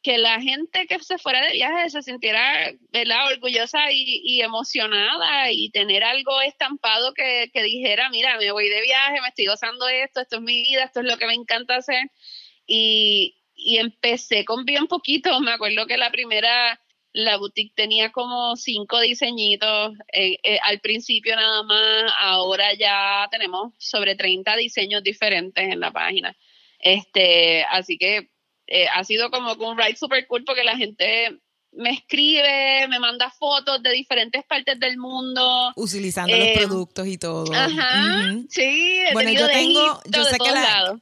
que 0.02 0.18
la 0.18 0.40
gente 0.40 0.86
que 0.86 0.98
se 1.00 1.18
fuera 1.18 1.44
de 1.44 1.52
viaje 1.52 1.90
se 1.90 2.02
sintiera 2.02 2.72
orgullosa 3.30 3.92
y, 3.92 4.40
emocionada 4.40 5.52
y 5.52 5.70
tener 5.70 6.04
algo 6.04 6.40
estampado 6.40 7.12
que, 7.12 7.50
que 7.52 7.62
dijera, 7.62 8.08
mira, 8.10 8.38
me 8.38 8.50
voy 8.50 8.68
de 8.68 8.80
viaje, 8.80 9.20
me 9.20 9.28
estoy 9.28 9.46
gozando 9.46 9.88
esto, 9.88 10.20
esto 10.20 10.36
es 10.36 10.42
mi 10.42 10.62
vida, 10.62 10.84
esto 10.84 11.00
es 11.00 11.06
lo 11.06 11.18
que 11.18 11.26
me 11.26 11.34
encanta 11.34 11.76
hacer. 11.76 12.10
Y, 12.66 13.40
y 13.62 13.78
empecé 13.78 14.44
con 14.44 14.64
bien 14.64 14.86
poquito. 14.86 15.38
Me 15.40 15.52
acuerdo 15.52 15.86
que 15.86 15.96
la 15.96 16.10
primera, 16.10 16.80
la 17.12 17.36
boutique 17.36 17.74
tenía 17.74 18.10
como 18.10 18.56
cinco 18.56 19.00
diseñitos 19.00 19.94
eh, 20.12 20.38
eh, 20.42 20.58
al 20.62 20.80
principio 20.80 21.36
nada 21.36 21.62
más. 21.62 22.12
Ahora 22.18 22.74
ya 22.74 23.28
tenemos 23.30 23.74
sobre 23.78 24.16
30 24.16 24.56
diseños 24.56 25.02
diferentes 25.02 25.64
en 25.64 25.80
la 25.80 25.92
página. 25.92 26.36
Este, 26.78 27.64
así 27.64 27.98
que 27.98 28.30
eh, 28.70 28.86
ha 28.94 29.04
sido 29.04 29.30
como 29.30 29.52
un 29.52 29.76
ride 29.76 29.96
super 29.96 30.26
cool 30.26 30.44
porque 30.44 30.64
la 30.64 30.76
gente 30.76 31.38
me 31.72 31.90
escribe, 31.90 32.88
me 32.88 32.98
manda 32.98 33.30
fotos 33.30 33.82
de 33.82 33.92
diferentes 33.92 34.44
partes 34.44 34.78
del 34.78 34.98
mundo. 34.98 35.72
Utilizando 35.76 36.36
los 36.36 36.46
eh, 36.46 36.54
productos 36.56 37.06
y 37.06 37.16
todo. 37.16 37.52
Ajá, 37.54 38.34
sí. 38.48 39.00
bueno, 39.12 39.30
yo 39.30 39.48
tengo, 39.48 40.00
yo 40.06 40.24
sé 40.24 40.36
que 40.38 40.50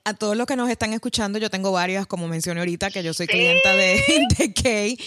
a 0.05 0.15
todos 0.15 0.37
los 0.37 0.47
que 0.47 0.57
nos 0.57 0.69
están 0.69 0.93
escuchando, 0.93 1.39
yo 1.39 1.49
tengo 1.49 1.73
varias, 1.73 2.07
como 2.07 2.29
mencioné 2.29 2.61
ahorita, 2.61 2.91
que 2.91 3.03
yo 3.03 3.15
soy 3.15 3.27
clienta 3.27 3.75
de, 3.75 4.03
de 4.39 4.53
Kay. 4.53 4.99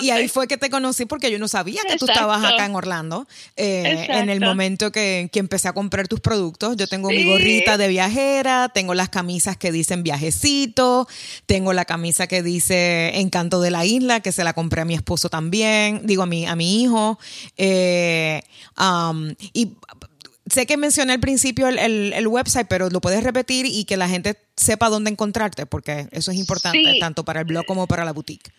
y 0.00 0.10
ahí 0.10 0.28
fue 0.28 0.46
que 0.46 0.56
te 0.56 0.70
conocí 0.70 1.06
porque 1.06 1.30
yo 1.30 1.38
no 1.38 1.48
sabía 1.48 1.82
que 1.86 1.96
tú 1.96 2.06
estabas 2.06 2.44
acá 2.44 2.64
en 2.64 2.74
Orlando. 2.74 3.26
Eh, 3.56 4.06
en 4.08 4.30
el 4.30 4.40
momento 4.40 4.92
que, 4.92 5.28
que, 5.32 5.40
empecé 5.40 5.68
a 5.68 5.72
comprar 5.72 6.08
tus 6.08 6.20
productos, 6.20 6.76
yo 6.76 6.86
tengo 6.86 7.08
mi 7.08 7.24
gorrita 7.24 7.78
de 7.78 7.88
viajera, 7.88 8.70
tengo 8.72 8.94
las 8.94 9.08
camisas 9.08 9.56
que 9.56 9.72
dicen 9.72 10.02
viajecito, 10.02 11.08
tengo 11.46 11.72
la 11.72 11.84
camisa 11.84 12.26
que 12.26 12.42
dice 12.42 13.18
Encanto 13.18 13.60
de 13.60 13.70
la 13.70 13.84
Isla, 13.84 14.20
que 14.20 14.32
se 14.32 14.44
la 14.44 14.52
compré 14.52 14.67
compré 14.68 14.82
a 14.82 14.84
mi 14.84 14.94
esposo 14.94 15.30
también, 15.30 16.06
digo 16.06 16.22
a 16.22 16.26
mi, 16.26 16.44
a 16.44 16.54
mi 16.54 16.82
hijo. 16.82 17.18
Eh, 17.56 18.42
um, 18.78 19.34
y 19.54 19.72
sé 20.44 20.66
que 20.66 20.76
mencioné 20.76 21.14
al 21.14 21.20
principio 21.20 21.68
el, 21.68 22.26
website, 22.26 22.68
pero 22.68 22.90
lo 22.90 23.00
puedes 23.00 23.24
repetir 23.24 23.64
y 23.64 23.86
que 23.86 23.96
la 23.96 24.10
gente 24.10 24.36
sepa 24.56 24.90
dónde 24.90 25.10
encontrarte, 25.10 25.64
porque 25.64 26.06
eso 26.12 26.32
es 26.32 26.36
importante 26.36 26.98
tanto 27.00 27.24
para 27.24 27.40
el 27.40 27.46
blog 27.46 27.64
como 27.64 27.86
para 27.86 28.04
la 28.04 28.12
boutique. 28.12 28.52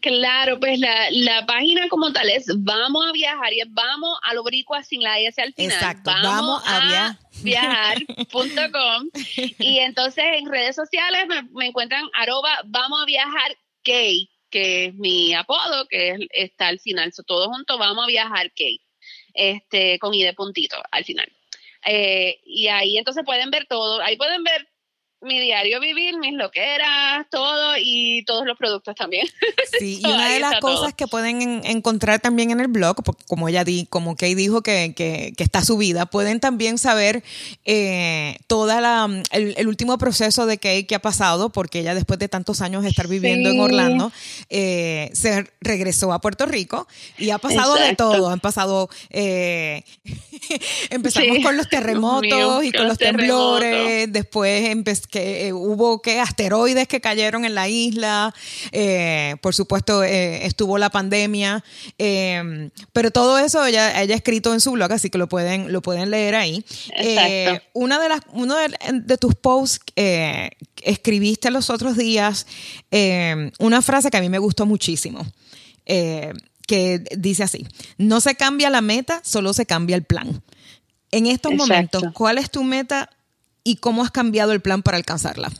Claro, 0.00 0.58
pues 0.58 0.80
la, 0.80 1.10
la, 1.10 1.46
página 1.46 1.86
como 1.90 2.12
tal 2.12 2.30
es 2.30 2.46
Vamos 2.56 3.04
a 3.06 3.12
viajar 3.12 3.52
y 3.52 3.60
es 3.60 3.68
Vamos 3.70 4.18
a 4.22 4.32
Lobricua 4.34 4.82
sin 4.82 5.02
la 5.02 5.20
S 5.20 5.40
al 5.40 5.52
final. 5.52 5.70
Exacto, 5.70 6.10
vamos, 6.10 6.62
a, 6.66 7.18
viajar.com 7.42 9.10
y 9.58 9.78
entonces 9.80 10.24
en 10.38 10.50
redes 10.50 10.74
sociales 10.74 11.26
me, 11.52 11.66
encuentran 11.66 12.04
arroba 12.14 12.48
Vamos 12.64 13.02
a 13.02 13.04
viajar 13.04 13.54
Kate 13.84 14.30
que 14.52 14.86
es 14.86 14.94
mi 14.94 15.34
apodo, 15.34 15.88
que 15.88 16.28
está 16.30 16.68
al 16.68 16.78
final. 16.78 17.12
So, 17.12 17.24
todos 17.24 17.48
juntos 17.48 17.78
vamos 17.78 18.04
a 18.04 18.06
viajar, 18.06 18.50
Kate, 18.50 18.82
este, 19.34 19.98
con 19.98 20.14
I 20.14 20.22
de 20.22 20.34
puntito 20.34 20.76
al 20.92 21.04
final. 21.04 21.26
Eh, 21.84 22.38
y 22.44 22.68
ahí 22.68 22.96
entonces 22.96 23.24
pueden 23.24 23.50
ver 23.50 23.66
todo, 23.66 24.00
ahí 24.00 24.16
pueden 24.16 24.44
ver 24.44 24.68
mi 25.22 25.40
diario 25.40 25.80
vivir, 25.80 26.18
mis 26.18 26.34
loqueras, 26.34 27.26
todo 27.30 27.74
y 27.78 28.24
todos 28.24 28.46
los 28.46 28.58
productos 28.58 28.94
también. 28.94 29.26
Sí, 29.78 30.00
y 30.02 30.06
una 30.06 30.28
de 30.28 30.40
las 30.40 30.60
cosas 30.60 30.92
que 30.92 31.06
pueden 31.06 31.62
encontrar 31.64 32.20
también 32.20 32.50
en 32.50 32.60
el 32.60 32.68
blog, 32.68 33.02
porque 33.02 33.24
como 33.26 33.48
ella 33.48 33.64
di, 33.64 33.86
como 33.86 34.16
Kay 34.16 34.34
dijo 34.34 34.62
que, 34.62 34.92
que, 34.94 35.32
que, 35.36 35.42
está 35.42 35.64
subida, 35.64 36.04
pueden 36.06 36.40
también 36.40 36.78
saber 36.78 37.24
eh, 37.64 38.36
toda 38.48 38.80
la 38.80 39.08
el, 39.30 39.66
último 39.66 39.96
proceso 39.96 40.44
de 40.44 40.58
Kay 40.58 40.84
que 40.84 40.94
ha 40.94 41.00
pasado, 41.00 41.50
porque 41.50 41.80
ella 41.80 41.94
después 41.94 42.18
de 42.18 42.28
tantos 42.28 42.60
años 42.60 42.82
de 42.82 42.90
estar 42.90 43.08
viviendo 43.08 43.50
en 43.50 43.60
Orlando, 43.60 44.12
eh, 44.50 45.10
se 45.14 45.50
regresó 45.60 46.12
a 46.12 46.20
Puerto 46.20 46.44
Rico 46.44 46.86
y 47.16 47.30
ha 47.30 47.38
pasado 47.38 47.74
de 47.76 47.96
todo. 47.96 48.28
Han 48.28 48.40
pasado, 48.40 48.90
eh, 49.10 49.84
empezamos 50.90 51.38
con 51.42 51.56
los 51.56 51.68
terremotos 51.68 52.64
y 52.64 52.72
con 52.72 52.88
los 52.88 52.98
temblores, 52.98 54.12
después 54.12 54.68
empezó 54.68 55.02
que 55.12 55.46
eh, 55.46 55.52
hubo 55.52 56.02
que 56.02 56.18
asteroides 56.18 56.88
que 56.88 57.00
cayeron 57.00 57.44
en 57.44 57.54
la 57.54 57.68
isla, 57.68 58.34
eh, 58.72 59.36
por 59.42 59.54
supuesto 59.54 60.02
eh, 60.02 60.46
estuvo 60.46 60.78
la 60.78 60.90
pandemia, 60.90 61.62
pero 62.92 63.10
todo 63.12 63.38
eso 63.38 63.64
ella, 63.64 64.02
ella 64.02 64.14
ha 64.14 64.16
escrito 64.16 64.52
en 64.52 64.60
su 64.60 64.72
blog, 64.72 64.90
así 64.90 65.10
que 65.10 65.18
lo 65.18 65.28
pueden, 65.28 65.70
lo 65.70 65.82
pueden 65.82 66.10
leer 66.10 66.34
ahí. 66.34 66.64
una 67.74 68.00
de 68.00 68.08
las, 68.08 68.20
uno 68.32 68.56
de, 68.56 69.18
tus 69.18 69.34
posts 69.36 69.84
escribiste 70.82 71.50
los 71.50 71.70
otros 71.70 71.96
días 71.96 72.46
una 73.58 73.82
frase 73.82 74.10
que 74.10 74.16
a 74.16 74.20
mí 74.20 74.30
me 74.30 74.38
gustó 74.38 74.66
muchísimo. 74.66 75.24
que 75.84 77.04
dice 77.18 77.42
así, 77.42 77.66
no 77.98 78.20
se 78.22 78.34
cambia 78.34 78.70
la 78.70 78.80
meta, 78.80 79.20
solo 79.22 79.52
se 79.52 79.66
cambia 79.66 79.94
el 79.94 80.04
plan. 80.04 80.42
En 81.10 81.26
estos 81.26 81.52
momentos, 81.52 82.02
¿cuál 82.14 82.38
es 82.38 82.50
tu 82.50 82.64
meta 82.64 83.10
y 83.64 83.76
cómo 83.76 84.02
has 84.02 84.10
cambiado 84.10 84.52
el 84.52 84.60
plan 84.60 84.82
para 84.82 84.96
alcanzarla? 84.96 85.50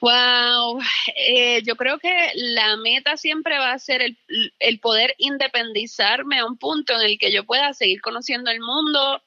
Wow, 0.00 0.80
eh, 1.14 1.62
yo 1.62 1.76
creo 1.76 2.00
que 2.00 2.10
la 2.34 2.76
meta 2.76 3.16
siempre 3.16 3.58
va 3.58 3.72
a 3.72 3.78
ser 3.78 4.02
el, 4.02 4.18
el, 4.58 4.80
poder 4.80 5.14
independizarme 5.18 6.40
a 6.40 6.44
un 6.44 6.58
punto 6.58 6.92
en 6.94 7.02
el 7.02 7.18
que 7.18 7.30
yo 7.30 7.44
pueda 7.44 7.72
seguir 7.72 8.00
conociendo 8.00 8.50
el 8.50 8.58
mundo 8.58 9.22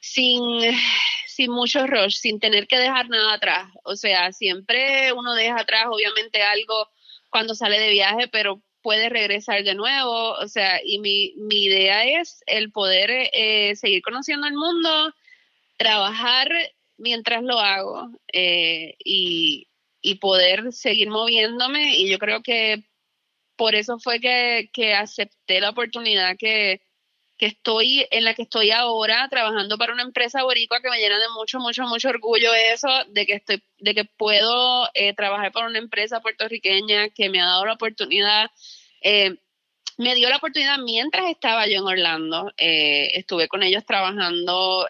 sin, 0.00 0.40
sin 1.26 1.50
mucho 1.50 1.86
rush, 1.86 2.14
sin 2.16 2.38
tener 2.38 2.68
que 2.68 2.78
dejar 2.78 3.08
nada 3.08 3.34
atrás. 3.34 3.72
O 3.84 3.96
sea, 3.96 4.32
siempre 4.32 5.12
uno 5.12 5.34
deja 5.34 5.60
atrás, 5.60 5.86
obviamente, 5.90 6.42
algo 6.42 6.88
cuando 7.30 7.54
sale 7.54 7.80
de 7.80 7.90
viaje, 7.90 8.28
pero 8.28 8.62
puede 8.82 9.08
regresar 9.08 9.64
de 9.64 9.74
nuevo. 9.74 10.32
O 10.34 10.46
sea, 10.48 10.80
y 10.84 10.98
mi, 10.98 11.34
mi 11.36 11.64
idea 11.64 12.04
es 12.20 12.42
el 12.46 12.70
poder 12.70 13.10
eh, 13.32 13.74
seguir 13.76 14.02
conociendo 14.02 14.46
el 14.46 14.54
mundo, 14.54 15.14
trabajar 15.76 16.48
mientras 17.02 17.42
lo 17.42 17.58
hago 17.58 18.10
eh, 18.32 18.94
y, 19.04 19.66
poder 20.20 20.72
seguir 20.72 21.10
moviéndome. 21.10 21.96
Y 21.96 22.08
yo 22.08 22.18
creo 22.18 22.42
que 22.42 22.84
por 23.56 23.74
eso 23.74 23.98
fue 23.98 24.20
que, 24.20 24.94
acepté 24.94 25.60
la 25.60 25.70
oportunidad 25.70 26.36
que, 26.38 26.80
estoy, 27.38 28.06
en 28.12 28.24
la 28.24 28.34
que 28.34 28.42
estoy 28.42 28.70
ahora, 28.70 29.28
trabajando 29.28 29.76
para 29.76 29.92
una 29.92 30.04
empresa 30.04 30.44
boricua 30.44 30.80
que 30.80 30.90
me 30.90 30.98
llena 30.98 31.18
de 31.18 31.28
mucho, 31.36 31.58
mucho, 31.58 31.82
mucho 31.84 32.08
orgullo 32.08 32.54
eso, 32.54 32.88
de 33.08 33.26
que 33.26 33.34
estoy, 33.34 33.62
de 33.78 33.94
que 33.94 34.04
puedo 34.04 34.88
eh, 34.94 35.12
trabajar 35.14 35.50
para 35.50 35.66
una 35.66 35.78
empresa 35.78 36.20
puertorriqueña 36.20 37.08
que 37.08 37.28
me 37.30 37.40
ha 37.40 37.46
dado 37.46 37.66
la 37.66 37.72
oportunidad. 37.72 38.50
Eh, 39.00 39.36
me 39.98 40.14
dio 40.14 40.28
la 40.30 40.36
oportunidad 40.36 40.78
mientras 40.78 41.28
estaba 41.30 41.66
yo 41.66 41.78
en 41.78 41.86
Orlando. 41.86 42.52
estuve 42.56 43.48
con 43.48 43.64
ellos 43.64 43.84
trabajando 43.84 44.86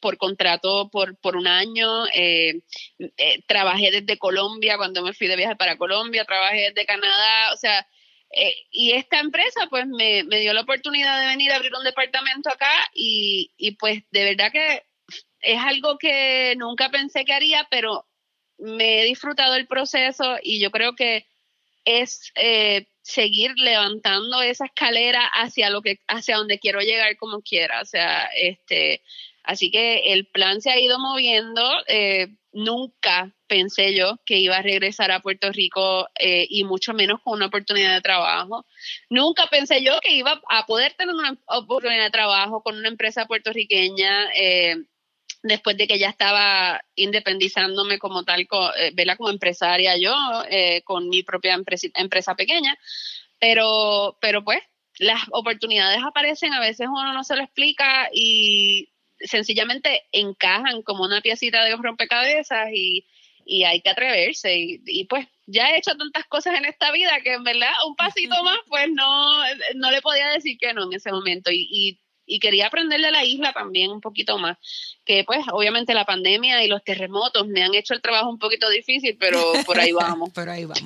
por 0.00 0.18
contrato 0.18 0.88
por, 0.90 1.16
por 1.18 1.36
un 1.36 1.46
año. 1.46 2.06
Eh, 2.14 2.60
eh, 2.98 3.42
trabajé 3.46 3.90
desde 3.90 4.18
Colombia 4.18 4.76
cuando 4.76 5.02
me 5.02 5.12
fui 5.12 5.26
de 5.26 5.36
viaje 5.36 5.56
para 5.56 5.76
Colombia, 5.76 6.24
trabajé 6.24 6.72
desde 6.72 6.86
Canadá, 6.86 7.52
o 7.52 7.56
sea, 7.56 7.86
eh, 8.30 8.54
y 8.70 8.92
esta 8.92 9.20
empresa 9.20 9.66
pues 9.70 9.86
me, 9.86 10.24
dio 10.24 10.52
la 10.52 10.62
oportunidad 10.62 11.20
de 11.20 11.26
venir 11.26 11.52
a 11.52 11.56
abrir 11.56 11.72
un 11.76 11.84
departamento 11.84 12.50
acá 12.50 12.72
y, 12.92 13.52
y 13.56 13.72
pues 13.72 14.02
de 14.10 14.24
verdad 14.24 14.50
que 14.52 14.84
es 15.40 15.60
algo 15.60 15.96
que 15.98 16.54
nunca 16.56 16.90
pensé 16.90 17.24
que 17.24 17.32
haría, 17.32 17.66
pero 17.70 18.06
me 18.58 19.00
he 19.00 19.04
disfrutado 19.04 19.54
el 19.54 19.66
proceso 19.66 20.36
y 20.42 20.60
yo 20.60 20.70
creo 20.70 20.94
que 20.96 21.26
es 21.84 22.32
seguir 23.06 23.52
levantando 23.56 24.42
esa 24.42 24.66
escalera 24.66 25.24
hacia 25.26 25.70
lo 25.70 25.80
que 25.80 26.00
hacia 26.08 26.36
donde 26.36 26.58
quiero 26.58 26.80
llegar 26.80 27.16
como 27.16 27.40
quiera 27.40 27.80
o 27.80 27.84
sea 27.84 28.24
este 28.34 29.00
Así 29.46 29.70
que 29.70 30.12
el 30.12 30.26
plan 30.26 30.60
se 30.60 30.70
ha 30.70 30.78
ido 30.78 30.98
moviendo. 30.98 31.62
Eh, 31.86 32.34
nunca 32.52 33.32
pensé 33.46 33.94
yo 33.94 34.18
que 34.26 34.38
iba 34.38 34.56
a 34.56 34.62
regresar 34.62 35.12
a 35.12 35.20
Puerto 35.20 35.52
Rico 35.52 36.08
eh, 36.18 36.46
y 36.50 36.64
mucho 36.64 36.94
menos 36.94 37.20
con 37.22 37.34
una 37.34 37.46
oportunidad 37.46 37.94
de 37.94 38.00
trabajo. 38.00 38.66
Nunca 39.08 39.46
pensé 39.46 39.84
yo 39.84 40.00
que 40.00 40.14
iba 40.14 40.42
a 40.48 40.66
poder 40.66 40.94
tener 40.94 41.14
una 41.14 41.38
oportunidad 41.46 42.04
de 42.04 42.10
trabajo 42.10 42.60
con 42.62 42.76
una 42.76 42.88
empresa 42.88 43.26
puertorriqueña. 43.26 44.30
Eh, 44.34 44.74
después 45.44 45.76
de 45.76 45.86
que 45.86 46.00
ya 46.00 46.08
estaba 46.08 46.82
independizándome 46.96 48.00
como 48.00 48.24
tal, 48.24 48.48
vela 48.94 49.16
como 49.16 49.30
empresaria 49.30 49.96
yo, 49.96 50.12
con 50.82 51.08
mi 51.08 51.22
propia 51.22 51.54
empresa, 51.54 51.86
empresa 51.94 52.34
pequeña, 52.34 52.76
pero, 53.38 54.18
pero 54.20 54.42
pues 54.42 54.60
las 54.98 55.20
oportunidades 55.30 56.00
aparecen, 56.02 56.52
a 56.52 56.58
veces 56.58 56.88
uno 56.88 57.12
no 57.12 57.22
se 57.22 57.36
lo 57.36 57.42
explica 57.42 58.08
y 58.12 58.88
sencillamente 59.20 60.04
encajan 60.12 60.82
como 60.82 61.04
una 61.04 61.20
piecita 61.20 61.64
de 61.64 61.76
rompecabezas 61.76 62.68
y, 62.72 63.06
y 63.44 63.64
hay 63.64 63.80
que 63.80 63.90
atreverse. 63.90 64.56
Y, 64.56 65.04
pues 65.04 65.26
ya 65.46 65.70
he 65.70 65.78
hecho 65.78 65.96
tantas 65.96 66.26
cosas 66.26 66.58
en 66.58 66.64
esta 66.64 66.90
vida 66.90 67.20
que 67.22 67.34
en 67.34 67.44
verdad 67.44 67.72
un 67.86 67.96
pasito 67.96 68.34
más, 68.44 68.58
pues 68.68 68.88
no, 68.90 69.42
no 69.74 69.90
le 69.90 70.02
podía 70.02 70.28
decir 70.28 70.58
que 70.58 70.74
no 70.74 70.84
en 70.84 70.92
ese 70.92 71.10
momento. 71.10 71.50
Y, 71.50 71.66
y 71.70 72.00
y 72.26 72.40
quería 72.40 72.66
aprenderle 72.66 73.08
a 73.08 73.10
la 73.12 73.24
isla 73.24 73.52
también 73.52 73.90
un 73.90 74.00
poquito 74.00 74.38
más. 74.38 74.58
Que 75.04 75.22
pues 75.24 75.38
obviamente 75.52 75.94
la 75.94 76.04
pandemia 76.04 76.64
y 76.64 76.68
los 76.68 76.82
terremotos 76.82 77.46
me 77.46 77.62
han 77.62 77.74
hecho 77.74 77.94
el 77.94 78.02
trabajo 78.02 78.28
un 78.28 78.38
poquito 78.38 78.68
difícil, 78.68 79.16
pero 79.18 79.40
por 79.64 79.78
ahí 79.78 79.92
vamos. 79.92 80.30
pero 80.34 80.50
ahí 80.50 80.64
vamos. 80.64 80.82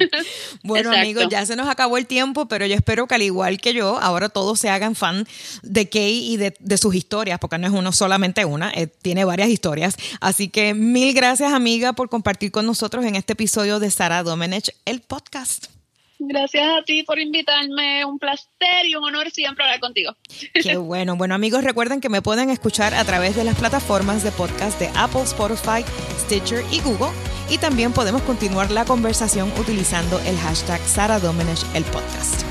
Bueno 0.63 0.93
amigos, 0.93 1.27
ya 1.31 1.47
se 1.47 1.57
nos 1.57 1.69
acabó 1.69 1.97
el 1.97 2.07
tiempo, 2.07 2.47
pero 2.47 2.67
yo 2.67 2.75
espero 2.75 3.07
que 3.07 3.15
al 3.15 3.23
igual 3.23 3.61
que 3.61 3.73
yo, 3.73 3.99
ahora 3.99 4.29
todos 4.29 4.61
se 4.61 4.69
hagan 4.69 4.95
fan 4.95 5.27
de 5.63 5.89
Kay 5.89 6.33
y 6.33 6.37
de, 6.37 6.55
sus 6.77 6.95
historias, 6.95 7.39
porque 7.39 7.59
no 7.59 7.67
es 7.67 7.73
uno 7.73 7.93
solamente 7.93 8.45
una, 8.45 8.71
eh, 8.75 8.87
tiene 8.87 9.25
varias 9.25 9.49
historias. 9.49 9.97
Así 10.21 10.49
que 10.49 10.75
mil 10.75 11.15
gracias 11.15 11.53
amiga 11.53 11.95
por 11.95 12.09
compartir 12.09 12.51
con 12.51 12.67
nosotros 12.67 13.05
en 13.05 13.17
este 13.17 13.33
episodio 13.33 13.81
de 13.81 13.91
Sara 13.91 14.23
Domenech, 14.23 14.75
el 14.85 15.01
podcast. 15.01 15.80
Gracias 16.23 16.67
a 16.69 16.83
ti 16.83 17.03
por 17.03 17.19
invitarme. 17.19 18.05
Un 18.05 18.19
placer 18.19 18.85
y 18.85 18.95
un 18.95 19.05
honor 19.05 19.31
siempre 19.31 19.65
hablar 19.65 19.81
contigo. 19.81 20.15
Qué 20.53 20.77
bueno. 20.77 21.17
Bueno, 21.17 21.35
amigos, 21.35 21.65
recuerden 21.65 22.01
que 22.01 22.11
me 22.11 22.21
pueden 22.21 22.51
escuchar 22.51 22.95
a 22.95 23.05
través 23.05 23.37
de 23.37 23.45
las 23.45 23.59
plataformas 23.59 24.23
de 24.23 24.31
podcast 24.31 24.79
de 24.79 24.91
Apple, 24.95 25.23
Spotify, 25.23 25.83
Stitcher 26.19 26.63
y 26.71 26.81
Google. 26.81 27.11
Y 27.49 27.59
también 27.59 27.93
podemos 27.93 28.23
continuar 28.23 28.71
la 28.71 28.85
conversación 28.85 29.51
utilizando 29.59 30.21
el 30.21 30.37
hashtag 30.37 30.81
Sara 30.83 31.19
Domenech, 31.19 31.65
el 31.75 31.85
podcast. 31.85 32.50